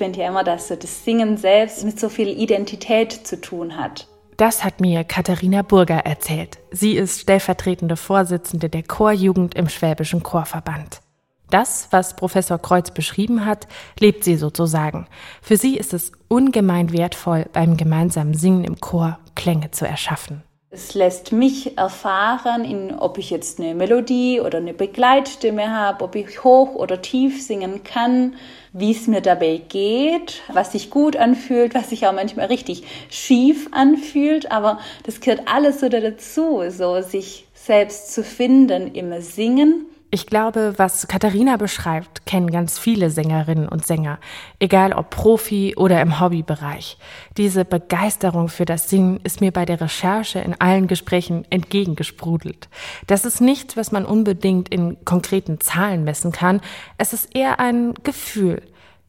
Finde 0.00 0.20
ja 0.20 0.28
immer, 0.28 0.44
dass 0.44 0.68
so 0.68 0.76
das 0.76 1.04
Singen 1.04 1.36
selbst 1.36 1.84
mit 1.84 2.00
so 2.00 2.08
viel 2.08 2.28
Identität 2.28 3.12
zu 3.12 3.38
tun 3.38 3.76
hat. 3.76 4.08
Das 4.38 4.64
hat 4.64 4.80
mir 4.80 5.04
Katharina 5.04 5.60
Burger 5.60 6.06
erzählt. 6.06 6.56
Sie 6.70 6.96
ist 6.96 7.20
stellvertretende 7.20 7.98
Vorsitzende 7.98 8.70
der 8.70 8.82
Chorjugend 8.82 9.54
im 9.56 9.68
Schwäbischen 9.68 10.22
Chorverband. 10.22 11.02
Das, 11.50 11.88
was 11.90 12.16
Professor 12.16 12.58
Kreuz 12.58 12.92
beschrieben 12.92 13.44
hat, 13.44 13.68
lebt 13.98 14.24
sie 14.24 14.36
sozusagen. 14.36 15.06
Für 15.42 15.58
sie 15.58 15.76
ist 15.76 15.92
es 15.92 16.12
ungemein 16.28 16.92
wertvoll, 16.92 17.44
beim 17.52 17.76
gemeinsamen 17.76 18.32
Singen 18.32 18.64
im 18.64 18.80
Chor 18.80 19.18
Klänge 19.34 19.70
zu 19.70 19.86
erschaffen. 19.86 20.42
Es 20.72 20.94
lässt 20.94 21.32
mich 21.32 21.76
erfahren, 21.76 22.64
in, 22.64 22.94
ob 22.96 23.18
ich 23.18 23.30
jetzt 23.30 23.58
eine 23.58 23.74
Melodie 23.74 24.40
oder 24.40 24.58
eine 24.58 24.72
Begleitstimme 24.72 25.68
habe, 25.68 26.04
ob 26.04 26.14
ich 26.14 26.44
hoch 26.44 26.76
oder 26.76 27.02
tief 27.02 27.44
singen 27.44 27.82
kann, 27.82 28.36
wie 28.72 28.92
es 28.92 29.08
mir 29.08 29.20
dabei 29.20 29.60
geht, 29.68 30.42
was 30.46 30.70
sich 30.70 30.90
gut 30.90 31.16
anfühlt, 31.16 31.74
was 31.74 31.90
sich 31.90 32.06
auch 32.06 32.12
manchmal 32.12 32.46
richtig 32.46 32.84
schief 33.10 33.66
anfühlt. 33.72 34.52
Aber 34.52 34.78
das 35.02 35.20
gehört 35.20 35.42
alles 35.46 35.80
so 35.80 35.88
dazu, 35.88 36.62
so 36.68 37.02
sich 37.02 37.48
selbst 37.52 38.14
zu 38.14 38.22
finden 38.22 38.94
im 38.94 39.20
Singen 39.20 39.86
ich 40.12 40.26
glaube, 40.26 40.74
was 40.76 41.06
Katharina 41.06 41.56
beschreibt, 41.56 42.26
kennen 42.26 42.50
ganz 42.50 42.78
viele 42.80 43.10
Sängerinnen 43.10 43.68
und 43.68 43.86
Sänger, 43.86 44.18
egal 44.58 44.92
ob 44.92 45.10
Profi 45.10 45.74
oder 45.76 46.00
im 46.00 46.18
Hobbybereich. 46.18 46.98
Diese 47.36 47.64
Begeisterung 47.64 48.48
für 48.48 48.64
das 48.64 48.90
Singen 48.90 49.20
ist 49.22 49.40
mir 49.40 49.52
bei 49.52 49.64
der 49.64 49.80
Recherche 49.80 50.40
in 50.40 50.60
allen 50.60 50.88
Gesprächen 50.88 51.44
entgegengesprudelt. 51.50 52.68
Das 53.06 53.24
ist 53.24 53.40
nichts, 53.40 53.76
was 53.76 53.92
man 53.92 54.04
unbedingt 54.04 54.68
in 54.68 55.04
konkreten 55.04 55.60
Zahlen 55.60 56.02
messen 56.02 56.32
kann. 56.32 56.60
Es 56.98 57.12
ist 57.12 57.34
eher 57.36 57.60
ein 57.60 57.94
Gefühl. 58.02 58.62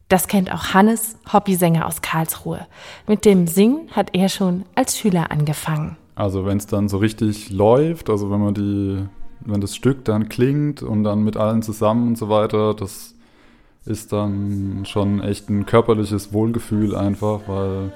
Das 0.08 0.28
kennt 0.28 0.54
auch 0.54 0.74
Hannes, 0.76 1.18
Hobbysänger 1.34 1.88
aus 1.88 2.02
Karlsruhe. 2.02 2.68
Mit 3.08 3.26
dem 3.26 3.48
Singen 3.48 3.90
hat 3.92 4.14
er 4.14 4.30
schon 4.30 4.66
als 4.76 5.00
Schüler 5.00 5.32
angefangen. 5.32 5.98
Also 6.14 6.46
wenn 6.46 6.58
es 6.58 6.68
dann 6.68 6.90
so 6.90 6.98
richtig 6.98 7.50
läuft, 7.50 8.10
also 8.10 8.30
wenn 8.30 8.42
man 8.42 8.54
die 8.54 9.08
wenn 9.46 9.62
das 9.62 9.76
Stück 9.76 10.06
dann 10.06 10.30
klingt 10.30 10.84
und 10.84 11.04
dann 11.04 11.24
mit 11.24 11.38
allen 11.38 11.62
zusammen 11.62 12.10
und 12.10 12.18
so 12.18 12.30
weiter, 12.30 12.74
das 12.74 13.16
ist 13.86 14.14
dann 14.14 14.84
schon 14.86 15.22
echt 15.22 15.50
ein 15.50 15.66
körperliches 15.66 16.34
Wohlgefühl 16.34 16.96
einfach, 16.96 17.42
weil 17.48 17.92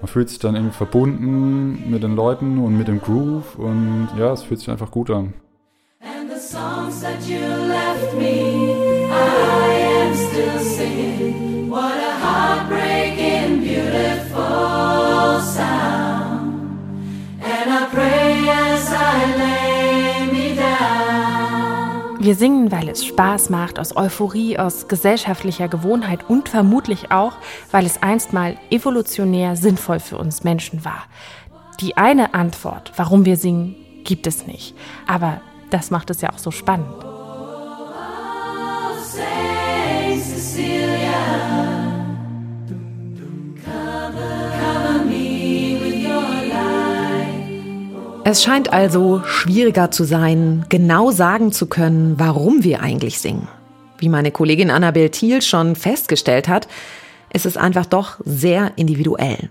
man 0.00 0.08
fühlt 0.08 0.30
sich 0.30 0.38
dann 0.38 0.54
irgendwie 0.54 0.76
verbunden 0.76 1.90
mit 1.90 2.02
den 2.02 2.16
Leuten 2.16 2.58
und 2.58 2.76
mit 2.78 2.88
dem 2.88 3.00
Groove 3.00 3.56
und 3.58 4.08
ja, 4.18 4.32
es 4.32 4.42
fühlt 4.42 4.60
sich 4.60 4.70
einfach 4.70 4.90
gut 4.90 5.10
an. 5.10 5.34
And 6.00 6.30
the 6.30 6.40
songs 6.40 7.02
that 7.02 7.22
you 7.28 7.38
left 7.38 8.14
me, 8.16 9.06
I 9.10 10.06
am 10.06 10.14
still 10.14 10.58
singing. 10.60 11.29
Wir 22.30 22.36
singen, 22.36 22.70
weil 22.70 22.88
es 22.88 23.04
Spaß 23.04 23.50
macht, 23.50 23.80
aus 23.80 23.96
Euphorie, 23.96 24.56
aus 24.56 24.86
gesellschaftlicher 24.86 25.66
Gewohnheit 25.66 26.30
und 26.30 26.48
vermutlich 26.48 27.10
auch, 27.10 27.32
weil 27.72 27.84
es 27.84 28.04
einst 28.04 28.32
mal 28.32 28.56
evolutionär 28.70 29.56
sinnvoll 29.56 29.98
für 29.98 30.16
uns 30.16 30.44
Menschen 30.44 30.84
war. 30.84 31.06
Die 31.80 31.96
eine 31.96 32.32
Antwort, 32.32 32.92
warum 32.94 33.24
wir 33.24 33.36
singen, 33.36 33.74
gibt 34.04 34.28
es 34.28 34.46
nicht. 34.46 34.76
Aber 35.08 35.40
das 35.70 35.90
macht 35.90 36.08
es 36.10 36.20
ja 36.20 36.30
auch 36.32 36.38
so 36.38 36.52
spannend. 36.52 37.09
Es 48.22 48.42
scheint 48.42 48.72
also 48.72 49.22
schwieriger 49.24 49.90
zu 49.90 50.04
sein, 50.04 50.66
genau 50.68 51.10
sagen 51.10 51.52
zu 51.52 51.66
können, 51.66 52.18
warum 52.18 52.62
wir 52.62 52.82
eigentlich 52.82 53.18
singen. 53.18 53.48
Wie 53.98 54.10
meine 54.10 54.30
Kollegin 54.30 54.70
Annabel 54.70 55.08
Thiel 55.08 55.40
schon 55.40 55.74
festgestellt 55.74 56.46
hat, 56.46 56.68
ist 57.32 57.46
es 57.46 57.56
einfach 57.56 57.86
doch 57.86 58.18
sehr 58.24 58.72
individuell. 58.76 59.48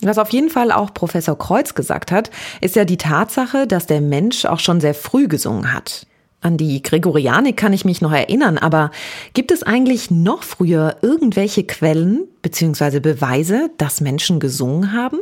Was 0.00 0.16
auf 0.16 0.30
jeden 0.30 0.48
Fall 0.48 0.72
auch 0.72 0.94
Professor 0.94 1.36
Kreuz 1.36 1.74
gesagt 1.74 2.10
hat, 2.10 2.30
ist 2.62 2.74
ja 2.74 2.86
die 2.86 2.96
Tatsache, 2.96 3.66
dass 3.66 3.86
der 3.86 4.00
Mensch 4.00 4.46
auch 4.46 4.60
schon 4.60 4.80
sehr 4.80 4.94
früh 4.94 5.28
gesungen 5.28 5.74
hat. 5.74 6.06
An 6.40 6.56
die 6.56 6.82
Gregorianik 6.82 7.58
kann 7.58 7.74
ich 7.74 7.84
mich 7.84 8.00
noch 8.00 8.12
erinnern, 8.12 8.56
aber 8.56 8.92
gibt 9.34 9.52
es 9.52 9.62
eigentlich 9.62 10.10
noch 10.10 10.42
früher 10.42 10.96
irgendwelche 11.02 11.64
Quellen 11.64 12.26
bzw. 12.40 13.00
Beweise, 13.00 13.70
dass 13.76 14.00
Menschen 14.00 14.40
gesungen 14.40 14.94
haben? 14.94 15.18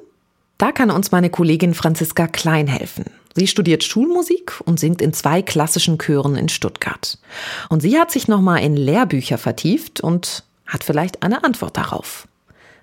Da 0.59 0.73
kann 0.73 0.91
uns 0.91 1.13
meine 1.13 1.31
Kollegin 1.31 1.73
Franziska 1.73 2.27
Klein 2.27 2.67
helfen. 2.67 3.05
Sie 3.37 3.47
studiert 3.47 3.85
Schulmusik 3.85 4.61
und 4.65 4.81
singt 4.81 5.01
in 5.01 5.13
zwei 5.13 5.41
klassischen 5.41 5.99
Chören 5.99 6.35
in 6.35 6.49
Stuttgart. 6.49 7.19
Und 7.69 7.81
sie 7.81 7.97
hat 7.97 8.11
sich 8.11 8.27
nochmal 8.27 8.63
in 8.63 8.77
Lehrbücher 8.77 9.39
vertieft 9.39 10.01
und 10.01 10.43
hat 10.67 10.83
vielleicht 10.83 11.23
eine 11.23 11.45
Antwort 11.45 11.77
darauf. 11.77 12.27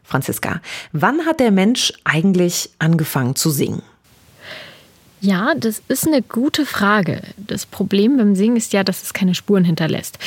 Franziska, 0.04 0.62
wann 0.94 1.26
hat 1.26 1.42
der 1.42 1.52
Mensch 1.52 1.92
eigentlich 2.06 2.70
angefangen 2.80 3.36
zu 3.36 3.50
singen? 3.50 3.82
Ja, 5.26 5.56
das 5.56 5.82
ist 5.88 6.06
eine 6.06 6.22
gute 6.22 6.68
Frage. 6.68 7.22
Das 7.38 7.66
Problem 7.66 8.18
beim 8.18 8.36
Singen 8.36 8.58
ist 8.58 8.74
ja, 8.74 8.84
dass 8.84 9.02
es 9.02 9.12
keine 9.12 9.34
Spuren 9.34 9.64
hinterlässt. 9.64 10.20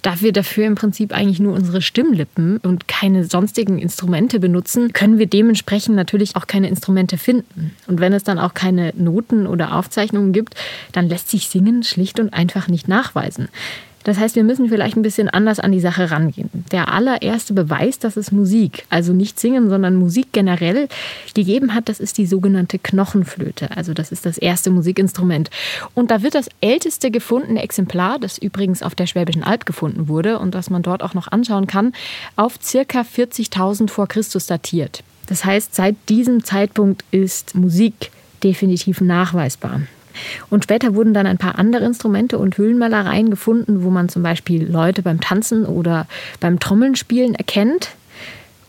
Da 0.00 0.22
wir 0.22 0.32
dafür 0.32 0.66
im 0.66 0.76
Prinzip 0.76 1.12
eigentlich 1.12 1.40
nur 1.40 1.52
unsere 1.52 1.82
Stimmlippen 1.82 2.56
und 2.58 2.88
keine 2.88 3.26
sonstigen 3.26 3.78
Instrumente 3.78 4.40
benutzen, 4.40 4.94
können 4.94 5.18
wir 5.18 5.26
dementsprechend 5.26 5.94
natürlich 5.94 6.36
auch 6.36 6.46
keine 6.46 6.70
Instrumente 6.70 7.18
finden. 7.18 7.76
Und 7.86 8.00
wenn 8.00 8.14
es 8.14 8.24
dann 8.24 8.38
auch 8.38 8.54
keine 8.54 8.94
Noten 8.96 9.46
oder 9.46 9.74
Aufzeichnungen 9.74 10.32
gibt, 10.32 10.54
dann 10.92 11.06
lässt 11.06 11.28
sich 11.28 11.48
Singen 11.48 11.82
schlicht 11.82 12.18
und 12.18 12.32
einfach 12.32 12.68
nicht 12.68 12.88
nachweisen. 12.88 13.48
Das 14.06 14.18
heißt, 14.18 14.36
wir 14.36 14.44
müssen 14.44 14.68
vielleicht 14.68 14.96
ein 14.96 15.02
bisschen 15.02 15.28
anders 15.28 15.58
an 15.58 15.72
die 15.72 15.80
Sache 15.80 16.12
rangehen. 16.12 16.48
Der 16.70 16.92
allererste 16.92 17.54
Beweis, 17.54 17.98
dass 17.98 18.16
es 18.16 18.30
Musik, 18.30 18.86
also 18.88 19.12
nicht 19.12 19.40
Singen, 19.40 19.68
sondern 19.68 19.96
Musik 19.96 20.28
generell 20.30 20.86
gegeben 21.34 21.74
hat, 21.74 21.88
das 21.88 21.98
ist 21.98 22.16
die 22.16 22.26
sogenannte 22.26 22.78
Knochenflöte. 22.78 23.76
Also 23.76 23.94
das 23.94 24.12
ist 24.12 24.24
das 24.24 24.38
erste 24.38 24.70
Musikinstrument. 24.70 25.50
Und 25.94 26.12
da 26.12 26.22
wird 26.22 26.36
das 26.36 26.48
älteste 26.60 27.10
gefundene 27.10 27.60
Exemplar, 27.60 28.20
das 28.20 28.38
übrigens 28.38 28.80
auf 28.80 28.94
der 28.94 29.08
Schwäbischen 29.08 29.42
Alb 29.42 29.66
gefunden 29.66 30.06
wurde 30.06 30.38
und 30.38 30.54
das 30.54 30.70
man 30.70 30.82
dort 30.82 31.02
auch 31.02 31.14
noch 31.14 31.26
anschauen 31.32 31.66
kann, 31.66 31.92
auf 32.36 32.60
circa 32.62 33.00
40.000 33.00 33.90
vor 33.90 34.06
Christus 34.06 34.46
datiert. 34.46 35.02
Das 35.26 35.44
heißt, 35.44 35.74
seit 35.74 35.96
diesem 36.08 36.44
Zeitpunkt 36.44 37.04
ist 37.10 37.56
Musik 37.56 38.12
definitiv 38.44 39.00
nachweisbar. 39.00 39.80
Und 40.50 40.64
später 40.64 40.94
wurden 40.94 41.14
dann 41.14 41.26
ein 41.26 41.38
paar 41.38 41.58
andere 41.58 41.84
Instrumente 41.84 42.38
und 42.38 42.58
Höhlenmalereien 42.58 43.30
gefunden, 43.30 43.82
wo 43.82 43.90
man 43.90 44.08
zum 44.08 44.22
Beispiel 44.22 44.70
Leute 44.70 45.02
beim 45.02 45.20
Tanzen 45.20 45.64
oder 45.64 46.06
beim 46.40 46.58
Trommelnspielen 46.58 47.34
erkennt. 47.34 47.90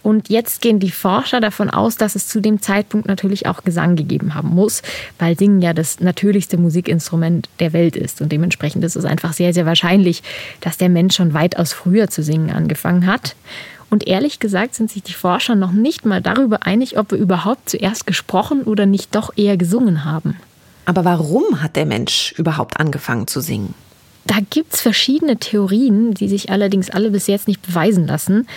Und 0.08 0.30
jetzt 0.30 0.62
gehen 0.62 0.80
die 0.80 0.92
Forscher 0.92 1.42
davon 1.42 1.70
aus, 1.70 1.98
dass 1.98 2.16
es 2.16 2.30
zu 2.30 2.40
dem 2.40 2.62
Zeitpunkt 2.62 3.10
natürlich 3.10 3.46
auch 3.46 3.66
Gesang 3.66 3.98
gegeben 3.98 4.36
haben 4.36 4.56
muss, 4.56 4.82
weil 5.20 5.38
Singen 5.38 5.62
ja 5.62 5.74
das 5.74 6.00
natürlichste 6.00 6.58
Musikinstrument 6.58 7.50
der 7.60 7.74
Welt 7.74 7.98
ist. 7.98 8.22
Und 8.22 8.32
dementsprechend 8.32 8.86
ist 8.86 8.96
es 8.96 9.04
einfach 9.04 9.34
sehr, 9.34 9.54
sehr 9.54 9.66
wahrscheinlich, 9.66 10.24
dass 10.62 10.78
der 10.78 10.88
Mensch 10.88 11.18
schon 11.18 11.34
weitaus 11.34 11.74
früher 11.74 12.08
zu 12.10 12.24
singen 12.24 12.52
angefangen 12.52 13.06
hat. 13.06 13.36
Und 13.90 14.08
ehrlich 14.08 14.40
gesagt 14.40 14.76
sind 14.76 14.90
sich 14.90 15.04
die 15.04 15.14
Forscher 15.14 15.56
noch 15.56 15.74
nicht 15.74 16.06
mal 16.06 16.22
darüber 16.22 16.66
einig, 16.66 16.98
ob 16.98 17.12
wir 17.12 17.18
überhaupt 17.18 17.70
zuerst 17.70 18.08
gesprochen 18.08 18.64
oder 18.64 18.86
nicht 18.86 19.14
doch 19.14 19.34
eher 19.36 19.58
gesungen 19.58 20.06
haben. 20.06 20.38
Aber 20.88 21.04
warum 21.04 21.62
hat 21.62 21.76
der 21.76 21.86
Mensch 21.86 22.34
überhaupt 22.38 22.80
angefangen 22.80 23.28
zu 23.28 23.42
singen? 23.42 23.74
Da 24.26 24.38
gibt 24.50 24.74
es 24.74 24.80
verschiedene 24.80 25.36
Theorien, 25.36 26.14
die 26.14 26.30
sich 26.30 26.50
allerdings 26.50 26.90
alle 26.90 27.12
bis 27.12 27.28
jetzt 27.28 27.50
nicht 27.50 27.62
beweisen 27.62 28.08
lassen. 28.08 28.48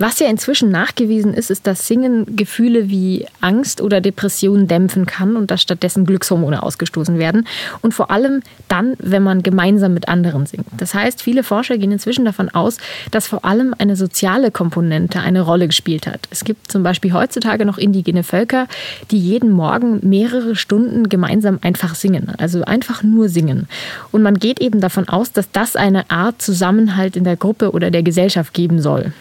Was 0.00 0.20
ja 0.20 0.28
inzwischen 0.28 0.70
nachgewiesen 0.70 1.34
ist, 1.34 1.50
ist, 1.50 1.66
dass 1.66 1.88
Singen 1.88 2.36
Gefühle 2.36 2.88
wie 2.88 3.26
Angst 3.40 3.80
oder 3.80 4.00
Depression 4.00 4.68
dämpfen 4.68 5.06
kann 5.06 5.34
und 5.34 5.50
dass 5.50 5.60
stattdessen 5.60 6.06
Glückshormone 6.06 6.62
ausgestoßen 6.62 7.18
werden. 7.18 7.48
Und 7.82 7.94
vor 7.94 8.12
allem 8.12 8.42
dann, 8.68 8.94
wenn 9.00 9.24
man 9.24 9.42
gemeinsam 9.42 9.94
mit 9.94 10.08
anderen 10.08 10.46
singt. 10.46 10.66
Das 10.76 10.94
heißt, 10.94 11.20
viele 11.20 11.42
Forscher 11.42 11.78
gehen 11.78 11.90
inzwischen 11.90 12.24
davon 12.24 12.48
aus, 12.48 12.76
dass 13.10 13.26
vor 13.26 13.44
allem 13.44 13.74
eine 13.76 13.96
soziale 13.96 14.52
Komponente 14.52 15.18
eine 15.18 15.40
Rolle 15.40 15.66
gespielt 15.66 16.06
hat. 16.06 16.28
Es 16.30 16.44
gibt 16.44 16.70
zum 16.70 16.84
Beispiel 16.84 17.12
heutzutage 17.12 17.64
noch 17.64 17.76
indigene 17.76 18.22
Völker, 18.22 18.68
die 19.10 19.18
jeden 19.18 19.50
Morgen 19.50 19.98
mehrere 20.08 20.54
Stunden 20.54 21.08
gemeinsam 21.08 21.58
einfach 21.62 21.96
singen. 21.96 22.32
Also 22.38 22.62
einfach 22.62 23.02
nur 23.02 23.28
singen. 23.28 23.66
Und 24.12 24.22
man 24.22 24.38
geht 24.38 24.60
eben 24.60 24.80
davon 24.80 25.08
aus, 25.08 25.32
dass 25.32 25.50
das 25.50 25.74
eine 25.74 26.08
Art 26.08 26.40
Zusammenhalt 26.40 27.16
in 27.16 27.24
der 27.24 27.36
Gruppe 27.36 27.72
oder 27.72 27.90
der 27.90 28.04
Gesellschaft 28.04 28.54
geben 28.54 28.80
soll. 28.80 29.12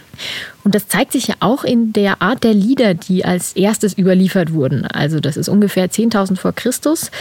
Und 0.64 0.76
das 0.76 0.88
zeigt 0.88 1.14
sich 1.14 1.28
ja 1.28 1.36
auch 1.40 1.64
in 1.64 1.94
der 1.94 2.22
Art 2.22 2.44
der 2.44 2.54
Lieder, 2.54 2.94
die 2.94 3.26
als 3.26 3.54
erstes 3.54 3.98
überliefert 3.98 4.54
wurden. 4.54 4.86
Also 4.86 5.20
das 5.20 5.38
ist 5.38 5.50
ungefähr 5.50 5.90
10.000 5.90 6.36
vor 6.36 6.54
Christus. 6.54 7.12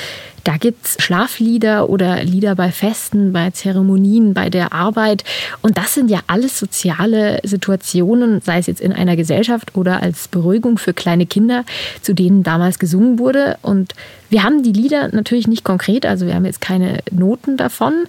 Da 0.46 0.58
gibt 0.58 0.86
es 0.86 0.96
Schlaflieder 1.02 1.90
oder 1.90 2.22
Lieder 2.22 2.54
bei 2.54 2.70
Festen, 2.70 3.32
bei 3.32 3.50
Zeremonien, 3.50 4.32
bei 4.32 4.48
der 4.48 4.72
Arbeit. 4.72 5.24
Und 5.60 5.76
das 5.76 5.94
sind 5.94 6.08
ja 6.08 6.20
alles 6.28 6.56
soziale 6.56 7.40
Situationen, 7.42 8.40
sei 8.42 8.58
es 8.58 8.68
jetzt 8.68 8.80
in 8.80 8.92
einer 8.92 9.16
Gesellschaft 9.16 9.74
oder 9.74 10.02
als 10.02 10.28
Beruhigung 10.28 10.78
für 10.78 10.94
kleine 10.94 11.26
Kinder, 11.26 11.64
zu 12.00 12.14
denen 12.14 12.44
damals 12.44 12.78
gesungen 12.78 13.18
wurde. 13.18 13.58
Und 13.62 13.94
wir 14.30 14.44
haben 14.44 14.62
die 14.62 14.72
Lieder 14.72 15.08
natürlich 15.08 15.48
nicht 15.48 15.64
konkret, 15.64 16.06
also 16.06 16.26
wir 16.26 16.34
haben 16.34 16.44
jetzt 16.44 16.60
keine 16.60 17.00
Noten 17.10 17.56
davon. 17.56 18.06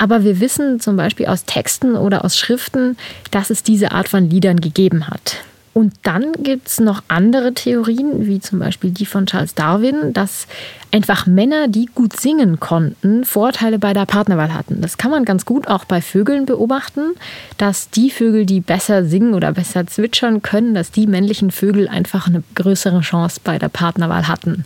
Aber 0.00 0.24
wir 0.24 0.40
wissen 0.40 0.80
zum 0.80 0.96
Beispiel 0.96 1.26
aus 1.26 1.44
Texten 1.44 1.94
oder 1.94 2.24
aus 2.24 2.38
Schriften, 2.38 2.96
dass 3.30 3.50
es 3.50 3.62
diese 3.62 3.92
Art 3.92 4.08
von 4.08 4.30
Liedern 4.30 4.58
gegeben 4.58 5.08
hat. 5.08 5.36
Und 5.74 5.92
dann 6.04 6.32
gibt 6.32 6.68
es 6.68 6.80
noch 6.80 7.02
andere 7.08 7.52
Theorien, 7.52 8.26
wie 8.26 8.40
zum 8.40 8.60
Beispiel 8.60 8.92
die 8.92 9.04
von 9.04 9.26
Charles 9.26 9.54
Darwin, 9.54 10.14
dass 10.14 10.46
einfach 10.90 11.26
Männer, 11.26 11.68
die 11.68 11.84
gut 11.84 12.18
singen 12.18 12.58
konnten, 12.58 13.26
Vorteile 13.26 13.78
bei 13.78 13.92
der 13.92 14.06
Partnerwahl 14.06 14.54
hatten. 14.54 14.80
Das 14.80 14.96
kann 14.96 15.10
man 15.10 15.26
ganz 15.26 15.44
gut 15.44 15.68
auch 15.68 15.84
bei 15.84 16.00
Vögeln 16.00 16.46
beobachten, 16.46 17.12
dass 17.58 17.90
die 17.90 18.10
Vögel, 18.10 18.46
die 18.46 18.60
besser 18.60 19.04
singen 19.04 19.34
oder 19.34 19.52
besser 19.52 19.86
zwitschern 19.86 20.40
können, 20.40 20.74
dass 20.74 20.90
die 20.90 21.06
männlichen 21.06 21.50
Vögel 21.50 21.88
einfach 21.88 22.26
eine 22.26 22.42
größere 22.54 23.02
Chance 23.02 23.40
bei 23.44 23.58
der 23.58 23.68
Partnerwahl 23.68 24.28
hatten. 24.28 24.64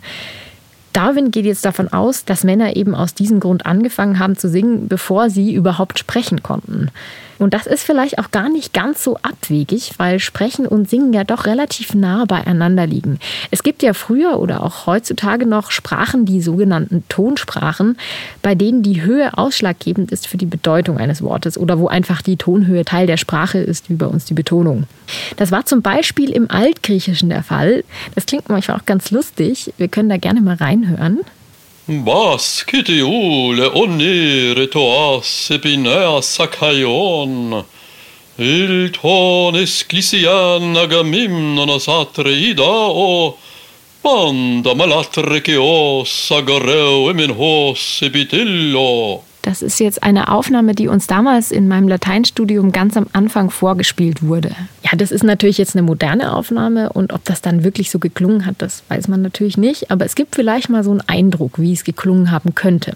Darwin 0.95 1.29
geht 1.29 1.45
jetzt 1.45 1.65
davon 1.65 1.89
aus, 1.89 2.23
dass 2.23 2.45
Männer 2.45 2.77
eben 2.77 2.95
aus 2.95 3.13
diesem 3.13 3.41
Grund 3.41 3.65
angefangen 3.65 4.17
haben 4.17 4.37
zu 4.37 4.47
singen, 4.47 4.87
bevor 4.87 5.29
sie 5.29 5.53
überhaupt 5.53 5.99
sprechen 5.99 6.41
konnten. 6.41 6.89
Und 7.37 7.53
das 7.53 7.67
ist 7.67 7.83
vielleicht 7.83 8.19
auch 8.19 8.31
gar 8.31 8.49
nicht 8.49 8.73
ganz 8.73 9.03
so 9.03 9.17
abwegig, 9.17 9.93
weil 9.97 10.19
Sprechen 10.19 10.65
und 10.65 10.89
Singen 10.89 11.13
ja 11.13 11.23
doch 11.23 11.45
relativ 11.45 11.93
nah 11.93 12.25
beieinander 12.25 12.87
liegen. 12.87 13.19
Es 13.51 13.63
gibt 13.63 13.83
ja 13.83 13.93
früher 13.93 14.39
oder 14.39 14.63
auch 14.63 14.85
heutzutage 14.85 15.45
noch 15.45 15.71
Sprachen, 15.71 16.25
die 16.25 16.41
sogenannten 16.41 17.03
Tonsprachen, 17.09 17.97
bei 18.41 18.55
denen 18.55 18.83
die 18.83 19.01
Höhe 19.01 19.37
ausschlaggebend 19.37 20.11
ist 20.11 20.27
für 20.27 20.37
die 20.37 20.45
Bedeutung 20.45 20.97
eines 20.97 21.21
Wortes 21.21 21.57
oder 21.57 21.79
wo 21.79 21.87
einfach 21.87 22.21
die 22.21 22.37
Tonhöhe 22.37 22.85
Teil 22.85 23.07
der 23.07 23.17
Sprache 23.17 23.59
ist, 23.59 23.89
wie 23.89 23.95
bei 23.95 24.05
uns 24.05 24.25
die 24.25 24.33
Betonung. 24.33 24.83
Das 25.37 25.51
war 25.51 25.65
zum 25.65 25.81
Beispiel 25.81 26.31
im 26.31 26.49
Altgriechischen 26.49 27.29
der 27.29 27.43
Fall. 27.43 27.83
Das 28.15 28.25
klingt 28.25 28.49
manchmal 28.49 28.77
auch 28.77 28.85
ganz 28.85 29.11
lustig. 29.11 29.73
Wir 29.77 29.87
können 29.87 30.09
da 30.09 30.17
gerne 30.17 30.41
mal 30.41 30.55
reinhören. 30.55 31.19
Basket 31.87 32.89
iule 32.89 33.67
onereto 33.69 34.81
asepinea 35.19 36.19
sakaion, 36.19 37.63
Ilton 38.39 39.55
esklisian 39.55 40.73
agamimnonas 40.81 41.85
atreidao, 41.87 43.37
Panda 44.01 44.73
malatreceos 44.73 46.31
agareo 46.31 47.11
emenhos 47.11 48.01
epitillo. 48.01 49.21
Das 49.45 49.61
ist 49.61 49.79
jetzt 49.79 50.01
eine 50.01 50.31
Aufnahme, 50.31 50.73
die 50.73 50.87
uns 50.87 51.05
damals 51.05 51.51
in 51.51 51.67
meinem 51.67 51.87
Lateinstudium 51.87 52.71
ganz 52.71 52.97
am 52.97 53.05
Anfang 53.13 53.51
vorgespielt 53.51 54.23
wurde. 54.23 54.49
Ja, 54.81 54.97
das 54.97 55.11
ist 55.11 55.23
natürlich 55.23 55.59
jetzt 55.59 55.75
eine 55.75 55.83
moderne 55.83 56.33
Aufnahme 56.33 56.91
und 56.91 57.13
ob 57.13 57.23
das 57.25 57.43
dann 57.43 57.63
wirklich 57.63 57.91
so 57.91 57.99
geklungen 57.99 58.47
hat, 58.47 58.55
das 58.57 58.81
weiß 58.89 59.07
man 59.07 59.21
natürlich 59.21 59.55
nicht. 59.55 59.91
Aber 59.91 60.03
es 60.03 60.15
gibt 60.15 60.33
vielleicht 60.33 60.69
mal 60.69 60.83
so 60.83 60.89
einen 60.89 61.01
Eindruck, 61.01 61.59
wie 61.59 61.73
es 61.73 61.83
geklungen 61.83 62.31
haben 62.31 62.55
könnte. 62.55 62.95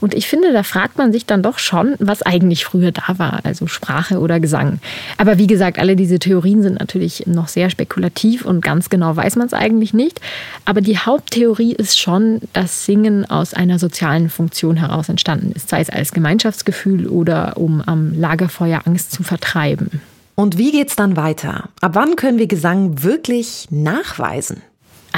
Und 0.00 0.14
ich 0.14 0.26
finde, 0.26 0.52
da 0.52 0.62
fragt 0.62 0.98
man 0.98 1.12
sich 1.12 1.26
dann 1.26 1.42
doch 1.42 1.58
schon, 1.58 1.94
was 1.98 2.22
eigentlich 2.22 2.64
früher 2.64 2.92
da 2.92 3.18
war, 3.18 3.40
also 3.44 3.66
Sprache 3.66 4.18
oder 4.18 4.40
Gesang. 4.40 4.78
Aber 5.18 5.38
wie 5.38 5.46
gesagt, 5.46 5.78
alle 5.78 5.96
diese 5.96 6.18
Theorien 6.18 6.62
sind 6.62 6.78
natürlich 6.78 7.26
noch 7.26 7.48
sehr 7.48 7.70
spekulativ 7.70 8.44
und 8.44 8.60
ganz 8.60 8.90
genau 8.90 9.16
weiß 9.16 9.36
man 9.36 9.46
es 9.46 9.54
eigentlich 9.54 9.94
nicht. 9.94 10.20
Aber 10.64 10.80
die 10.80 10.98
Haupttheorie 10.98 11.72
ist 11.72 11.98
schon, 11.98 12.40
dass 12.52 12.84
Singen 12.84 13.28
aus 13.28 13.54
einer 13.54 13.78
sozialen 13.78 14.30
Funktion 14.30 14.76
heraus 14.76 15.08
entstanden 15.08 15.52
ist, 15.52 15.68
sei 15.68 15.80
es 15.80 15.90
als 15.90 16.12
Gemeinschaftsgefühl 16.12 17.06
oder 17.06 17.56
um 17.56 17.80
am 17.80 18.18
Lagerfeuer 18.18 18.82
Angst 18.84 19.12
zu 19.12 19.22
vertreiben. 19.22 20.00
Und 20.34 20.58
wie 20.58 20.70
geht's 20.70 20.96
dann 20.96 21.16
weiter? 21.16 21.70
Ab 21.80 21.92
wann 21.94 22.14
können 22.14 22.38
wir 22.38 22.46
Gesang 22.46 23.02
wirklich 23.02 23.68
nachweisen? 23.70 24.62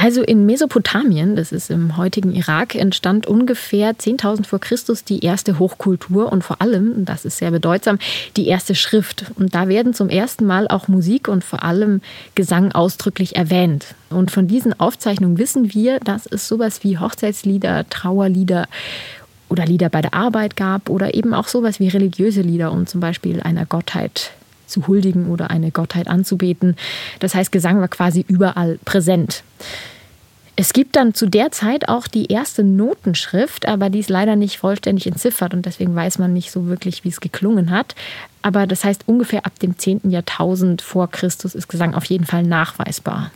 Also 0.00 0.22
in 0.22 0.46
Mesopotamien, 0.46 1.34
das 1.34 1.50
ist 1.50 1.70
im 1.70 1.96
heutigen 1.96 2.32
Irak, 2.32 2.76
entstand 2.76 3.26
ungefähr 3.26 3.96
10.000 3.96 4.46
vor 4.46 4.60
Christus 4.60 5.02
die 5.02 5.24
erste 5.24 5.58
Hochkultur 5.58 6.30
und 6.30 6.44
vor 6.44 6.62
allem, 6.62 7.04
das 7.04 7.24
ist 7.24 7.38
sehr 7.38 7.50
bedeutsam, 7.50 7.98
die 8.36 8.46
erste 8.46 8.76
Schrift. 8.76 9.24
Und 9.34 9.56
da 9.56 9.66
werden 9.66 9.94
zum 9.94 10.08
ersten 10.08 10.46
Mal 10.46 10.68
auch 10.68 10.86
Musik 10.86 11.26
und 11.26 11.42
vor 11.42 11.64
allem 11.64 12.00
Gesang 12.36 12.70
ausdrücklich 12.70 13.34
erwähnt. 13.34 13.96
Und 14.08 14.30
von 14.30 14.46
diesen 14.46 14.78
Aufzeichnungen 14.78 15.36
wissen 15.36 15.74
wir, 15.74 15.98
dass 15.98 16.26
es 16.26 16.46
sowas 16.46 16.84
wie 16.84 16.98
Hochzeitslieder, 16.98 17.88
Trauerlieder 17.90 18.68
oder 19.48 19.66
Lieder 19.66 19.88
bei 19.88 20.00
der 20.00 20.14
Arbeit 20.14 20.54
gab 20.54 20.90
oder 20.90 21.14
eben 21.14 21.34
auch 21.34 21.48
sowas 21.48 21.80
wie 21.80 21.88
religiöse 21.88 22.42
Lieder, 22.42 22.70
um 22.70 22.86
zum 22.86 23.00
Beispiel 23.00 23.42
einer 23.42 23.66
Gottheit 23.66 24.30
zu 24.68 24.86
huldigen 24.86 25.28
oder 25.28 25.50
eine 25.50 25.70
Gottheit 25.70 26.08
anzubeten. 26.08 26.76
Das 27.18 27.34
heißt, 27.34 27.50
Gesang 27.52 27.80
war 27.80 27.88
quasi 27.88 28.24
überall 28.28 28.78
präsent. 28.84 29.42
Es 30.60 30.72
gibt 30.72 30.96
dann 30.96 31.14
zu 31.14 31.28
der 31.28 31.52
Zeit 31.52 31.88
auch 31.88 32.08
die 32.08 32.32
erste 32.32 32.64
Notenschrift, 32.64 33.68
aber 33.68 33.90
die 33.90 34.00
ist 34.00 34.10
leider 34.10 34.34
nicht 34.34 34.58
vollständig 34.58 35.06
entziffert 35.06 35.54
und 35.54 35.64
deswegen 35.66 35.94
weiß 35.94 36.18
man 36.18 36.32
nicht 36.32 36.50
so 36.50 36.66
wirklich, 36.66 37.04
wie 37.04 37.10
es 37.10 37.20
geklungen 37.20 37.70
hat. 37.70 37.94
Aber 38.42 38.66
das 38.66 38.84
heißt, 38.84 39.04
ungefähr 39.06 39.46
ab 39.46 39.56
dem 39.60 39.78
10. 39.78 40.10
Jahrtausend 40.10 40.82
vor 40.82 41.08
Christus 41.12 41.54
ist 41.54 41.68
Gesang 41.68 41.94
auf 41.94 42.06
jeden 42.06 42.26
Fall 42.26 42.42
nachweisbar. 42.42 43.30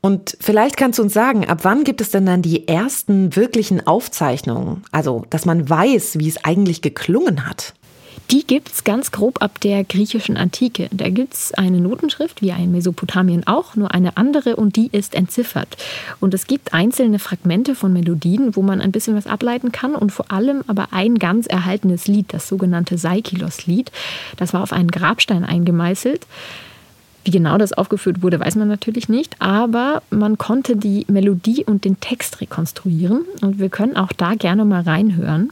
Und 0.00 0.36
vielleicht 0.40 0.76
kannst 0.76 1.00
du 1.00 1.02
uns 1.02 1.12
sagen, 1.12 1.48
ab 1.48 1.60
wann 1.62 1.82
gibt 1.82 2.00
es 2.00 2.10
denn 2.10 2.26
dann 2.26 2.42
die 2.42 2.68
ersten 2.68 3.34
wirklichen 3.34 3.84
Aufzeichnungen? 3.84 4.84
Also, 4.92 5.24
dass 5.30 5.44
man 5.44 5.68
weiß, 5.68 6.20
wie 6.20 6.28
es 6.28 6.44
eigentlich 6.44 6.80
geklungen 6.80 7.44
hat. 7.44 7.74
Die 8.30 8.46
gibt 8.46 8.70
es 8.70 8.84
ganz 8.84 9.10
grob 9.10 9.42
ab 9.42 9.60
der 9.60 9.84
griechischen 9.84 10.36
Antike. 10.36 10.88
Da 10.90 11.10
gibt 11.10 11.34
es 11.34 11.52
eine 11.54 11.80
Notenschrift, 11.80 12.40
wie 12.40 12.50
in 12.50 12.72
Mesopotamien 12.72 13.46
auch, 13.46 13.76
nur 13.76 13.92
eine 13.92 14.16
andere 14.16 14.56
und 14.56 14.76
die 14.76 14.88
ist 14.90 15.14
entziffert. 15.14 15.76
Und 16.20 16.32
es 16.32 16.46
gibt 16.46 16.72
einzelne 16.72 17.18
Fragmente 17.18 17.74
von 17.74 17.92
Melodien, 17.92 18.56
wo 18.56 18.62
man 18.62 18.80
ein 18.80 18.92
bisschen 18.92 19.16
was 19.16 19.26
ableiten 19.26 19.72
kann 19.72 19.94
und 19.94 20.12
vor 20.12 20.30
allem 20.30 20.62
aber 20.66 20.88
ein 20.92 21.18
ganz 21.18 21.46
erhaltenes 21.46 22.06
Lied, 22.06 22.32
das 22.32 22.48
sogenannte 22.48 22.96
Saikilos-Lied. 22.96 23.92
Das 24.36 24.54
war 24.54 24.62
auf 24.62 24.72
einen 24.72 24.90
Grabstein 24.90 25.44
eingemeißelt. 25.44 26.26
Wie 27.24 27.30
genau 27.30 27.56
das 27.56 27.72
aufgeführt 27.72 28.22
wurde, 28.22 28.40
weiß 28.40 28.56
man 28.56 28.66
natürlich 28.66 29.08
nicht, 29.08 29.36
aber 29.40 30.02
man 30.10 30.38
konnte 30.38 30.76
die 30.76 31.06
Melodie 31.08 31.64
und 31.64 31.84
den 31.84 32.00
Text 32.00 32.40
rekonstruieren 32.40 33.24
und 33.42 33.60
wir 33.60 33.68
können 33.68 33.96
auch 33.96 34.12
da 34.12 34.34
gerne 34.34 34.64
mal 34.64 34.82
reinhören. 34.82 35.50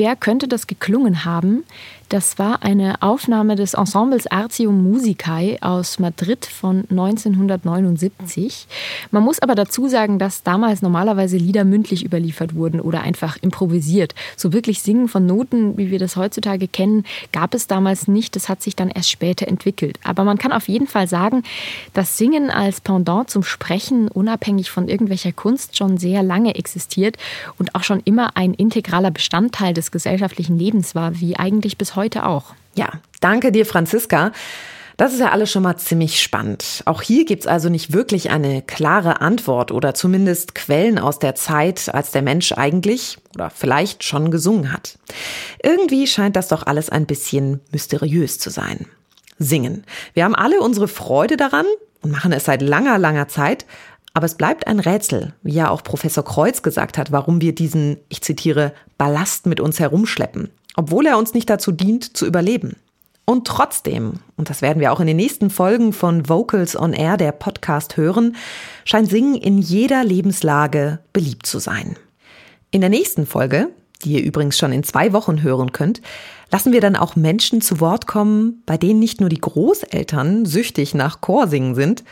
Ungefähr 0.00 0.16
könnte 0.16 0.48
das 0.48 0.66
geklungen 0.66 1.26
haben, 1.26 1.64
das 2.10 2.40
war 2.40 2.64
eine 2.64 3.02
Aufnahme 3.02 3.54
des 3.54 3.74
Ensembles 3.74 4.26
Artium 4.26 4.82
Musicae 4.82 5.58
aus 5.60 6.00
Madrid 6.00 6.44
von 6.44 6.82
1979. 6.90 8.66
Man 9.12 9.22
muss 9.22 9.38
aber 9.38 9.54
dazu 9.54 9.86
sagen, 9.86 10.18
dass 10.18 10.42
damals 10.42 10.82
normalerweise 10.82 11.36
Lieder 11.36 11.62
mündlich 11.62 12.04
überliefert 12.04 12.56
wurden 12.56 12.80
oder 12.80 13.02
einfach 13.02 13.36
improvisiert. 13.40 14.16
So 14.36 14.52
wirklich 14.52 14.82
Singen 14.82 15.06
von 15.06 15.24
Noten, 15.24 15.78
wie 15.78 15.92
wir 15.92 16.00
das 16.00 16.16
heutzutage 16.16 16.66
kennen, 16.66 17.04
gab 17.30 17.54
es 17.54 17.68
damals 17.68 18.08
nicht. 18.08 18.34
Das 18.34 18.48
hat 18.48 18.60
sich 18.60 18.74
dann 18.74 18.90
erst 18.90 19.10
später 19.10 19.46
entwickelt. 19.46 20.00
Aber 20.02 20.24
man 20.24 20.36
kann 20.36 20.50
auf 20.50 20.66
jeden 20.66 20.88
Fall 20.88 21.06
sagen, 21.06 21.44
dass 21.94 22.18
Singen 22.18 22.50
als 22.50 22.80
Pendant 22.80 23.30
zum 23.30 23.44
Sprechen 23.44 24.08
unabhängig 24.08 24.72
von 24.72 24.88
irgendwelcher 24.88 25.32
Kunst 25.32 25.76
schon 25.76 25.96
sehr 25.96 26.24
lange 26.24 26.56
existiert 26.56 27.16
und 27.56 27.76
auch 27.76 27.84
schon 27.84 28.00
immer 28.04 28.36
ein 28.36 28.52
integraler 28.52 29.12
Bestandteil 29.12 29.74
des 29.74 29.92
gesellschaftlichen 29.92 30.58
Lebens 30.58 30.96
war, 30.96 31.20
wie 31.20 31.36
eigentlich 31.36 31.78
bis 31.78 31.94
heute 31.94 31.99
heute 32.00 32.24
auch. 32.24 32.54
Ja, 32.76 32.88
danke 33.20 33.52
dir, 33.52 33.66
Franziska. 33.66 34.32
Das 34.96 35.12
ist 35.12 35.20
ja 35.20 35.32
alles 35.32 35.50
schon 35.50 35.62
mal 35.62 35.76
ziemlich 35.76 36.20
spannend. 36.22 36.82
Auch 36.86 37.02
hier 37.02 37.26
gibt's 37.26 37.46
also 37.46 37.68
nicht 37.68 37.92
wirklich 37.92 38.30
eine 38.30 38.62
klare 38.62 39.20
Antwort 39.20 39.70
oder 39.70 39.92
zumindest 39.92 40.54
Quellen 40.54 40.98
aus 40.98 41.18
der 41.18 41.34
Zeit, 41.34 41.92
als 41.94 42.10
der 42.10 42.22
Mensch 42.22 42.52
eigentlich 42.52 43.18
oder 43.34 43.50
vielleicht 43.50 44.02
schon 44.02 44.30
gesungen 44.30 44.72
hat. 44.72 44.98
Irgendwie 45.62 46.06
scheint 46.06 46.36
das 46.36 46.48
doch 46.48 46.66
alles 46.66 46.88
ein 46.88 47.04
bisschen 47.04 47.60
mysteriös 47.70 48.38
zu 48.38 48.48
sein. 48.48 48.86
Singen. 49.38 49.84
Wir 50.14 50.24
haben 50.24 50.34
alle 50.34 50.60
unsere 50.60 50.88
Freude 50.88 51.36
daran 51.36 51.66
und 52.00 52.12
machen 52.12 52.32
es 52.32 52.44
seit 52.44 52.62
langer, 52.62 52.98
langer 52.98 53.28
Zeit, 53.28 53.66
aber 54.14 54.26
es 54.26 54.34
bleibt 54.34 54.66
ein 54.66 54.80
Rätsel, 54.80 55.34
wie 55.42 55.52
ja 55.52 55.70
auch 55.70 55.82
Professor 55.82 56.24
Kreuz 56.24 56.62
gesagt 56.62 56.98
hat, 56.98 57.12
warum 57.12 57.40
wir 57.40 57.54
diesen, 57.54 57.98
ich 58.08 58.22
zitiere, 58.22 58.72
Ballast 58.98 59.46
mit 59.46 59.60
uns 59.60 59.78
herumschleppen, 59.78 60.50
obwohl 60.76 61.06
er 61.06 61.18
uns 61.18 61.34
nicht 61.34 61.50
dazu 61.50 61.72
dient, 61.72 62.16
zu 62.16 62.26
überleben. 62.26 62.76
Und 63.24 63.46
trotzdem, 63.46 64.14
und 64.36 64.50
das 64.50 64.60
werden 64.60 64.80
wir 64.80 64.92
auch 64.92 64.98
in 64.98 65.06
den 65.06 65.16
nächsten 65.16 65.50
Folgen 65.50 65.92
von 65.92 66.28
Vocals 66.28 66.74
on 66.74 66.92
Air, 66.92 67.16
der 67.16 67.32
Podcast, 67.32 67.96
hören, 67.96 68.34
scheint 68.84 69.08
Singen 69.08 69.36
in 69.36 69.58
jeder 69.58 70.02
Lebenslage 70.02 70.98
beliebt 71.12 71.46
zu 71.46 71.60
sein. 71.60 71.96
In 72.72 72.80
der 72.80 72.90
nächsten 72.90 73.26
Folge, 73.26 73.68
die 74.02 74.14
ihr 74.14 74.24
übrigens 74.24 74.58
schon 74.58 74.72
in 74.72 74.82
zwei 74.82 75.12
Wochen 75.12 75.42
hören 75.42 75.70
könnt, 75.72 76.00
lassen 76.50 76.72
wir 76.72 76.80
dann 76.80 76.96
auch 76.96 77.14
Menschen 77.14 77.60
zu 77.60 77.78
Wort 77.78 78.06
kommen, 78.06 78.62
bei 78.66 78.76
denen 78.76 78.98
nicht 78.98 79.20
nur 79.20 79.28
die 79.28 79.40
Großeltern 79.40 80.44
süchtig 80.44 80.94
nach 80.94 81.20
Chorsingen 81.20 81.74
sind, 81.74 82.02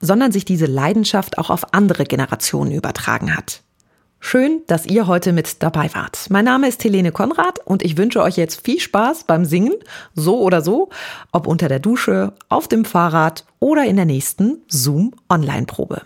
sondern 0.00 0.32
sich 0.32 0.44
diese 0.44 0.66
Leidenschaft 0.66 1.38
auch 1.38 1.48
auf 1.48 1.72
andere 1.72 2.04
Generationen 2.04 2.72
übertragen 2.72 3.34
hat. 3.34 3.62
Schön, 4.28 4.62
dass 4.66 4.86
ihr 4.86 5.06
heute 5.06 5.32
mit 5.32 5.62
dabei 5.62 5.88
wart. 5.94 6.26
Mein 6.30 6.46
Name 6.46 6.66
ist 6.66 6.82
Helene 6.82 7.12
Konrad 7.12 7.60
und 7.64 7.84
ich 7.84 7.96
wünsche 7.96 8.20
euch 8.20 8.36
jetzt 8.36 8.60
viel 8.60 8.80
Spaß 8.80 9.22
beim 9.22 9.44
Singen, 9.44 9.74
so 10.16 10.40
oder 10.40 10.62
so, 10.62 10.88
ob 11.30 11.46
unter 11.46 11.68
der 11.68 11.78
Dusche, 11.78 12.32
auf 12.48 12.66
dem 12.66 12.84
Fahrrad 12.84 13.44
oder 13.60 13.84
in 13.84 13.94
der 13.94 14.04
nächsten 14.04 14.62
Zoom 14.66 15.14
Online 15.28 15.66
Probe. 15.66 16.02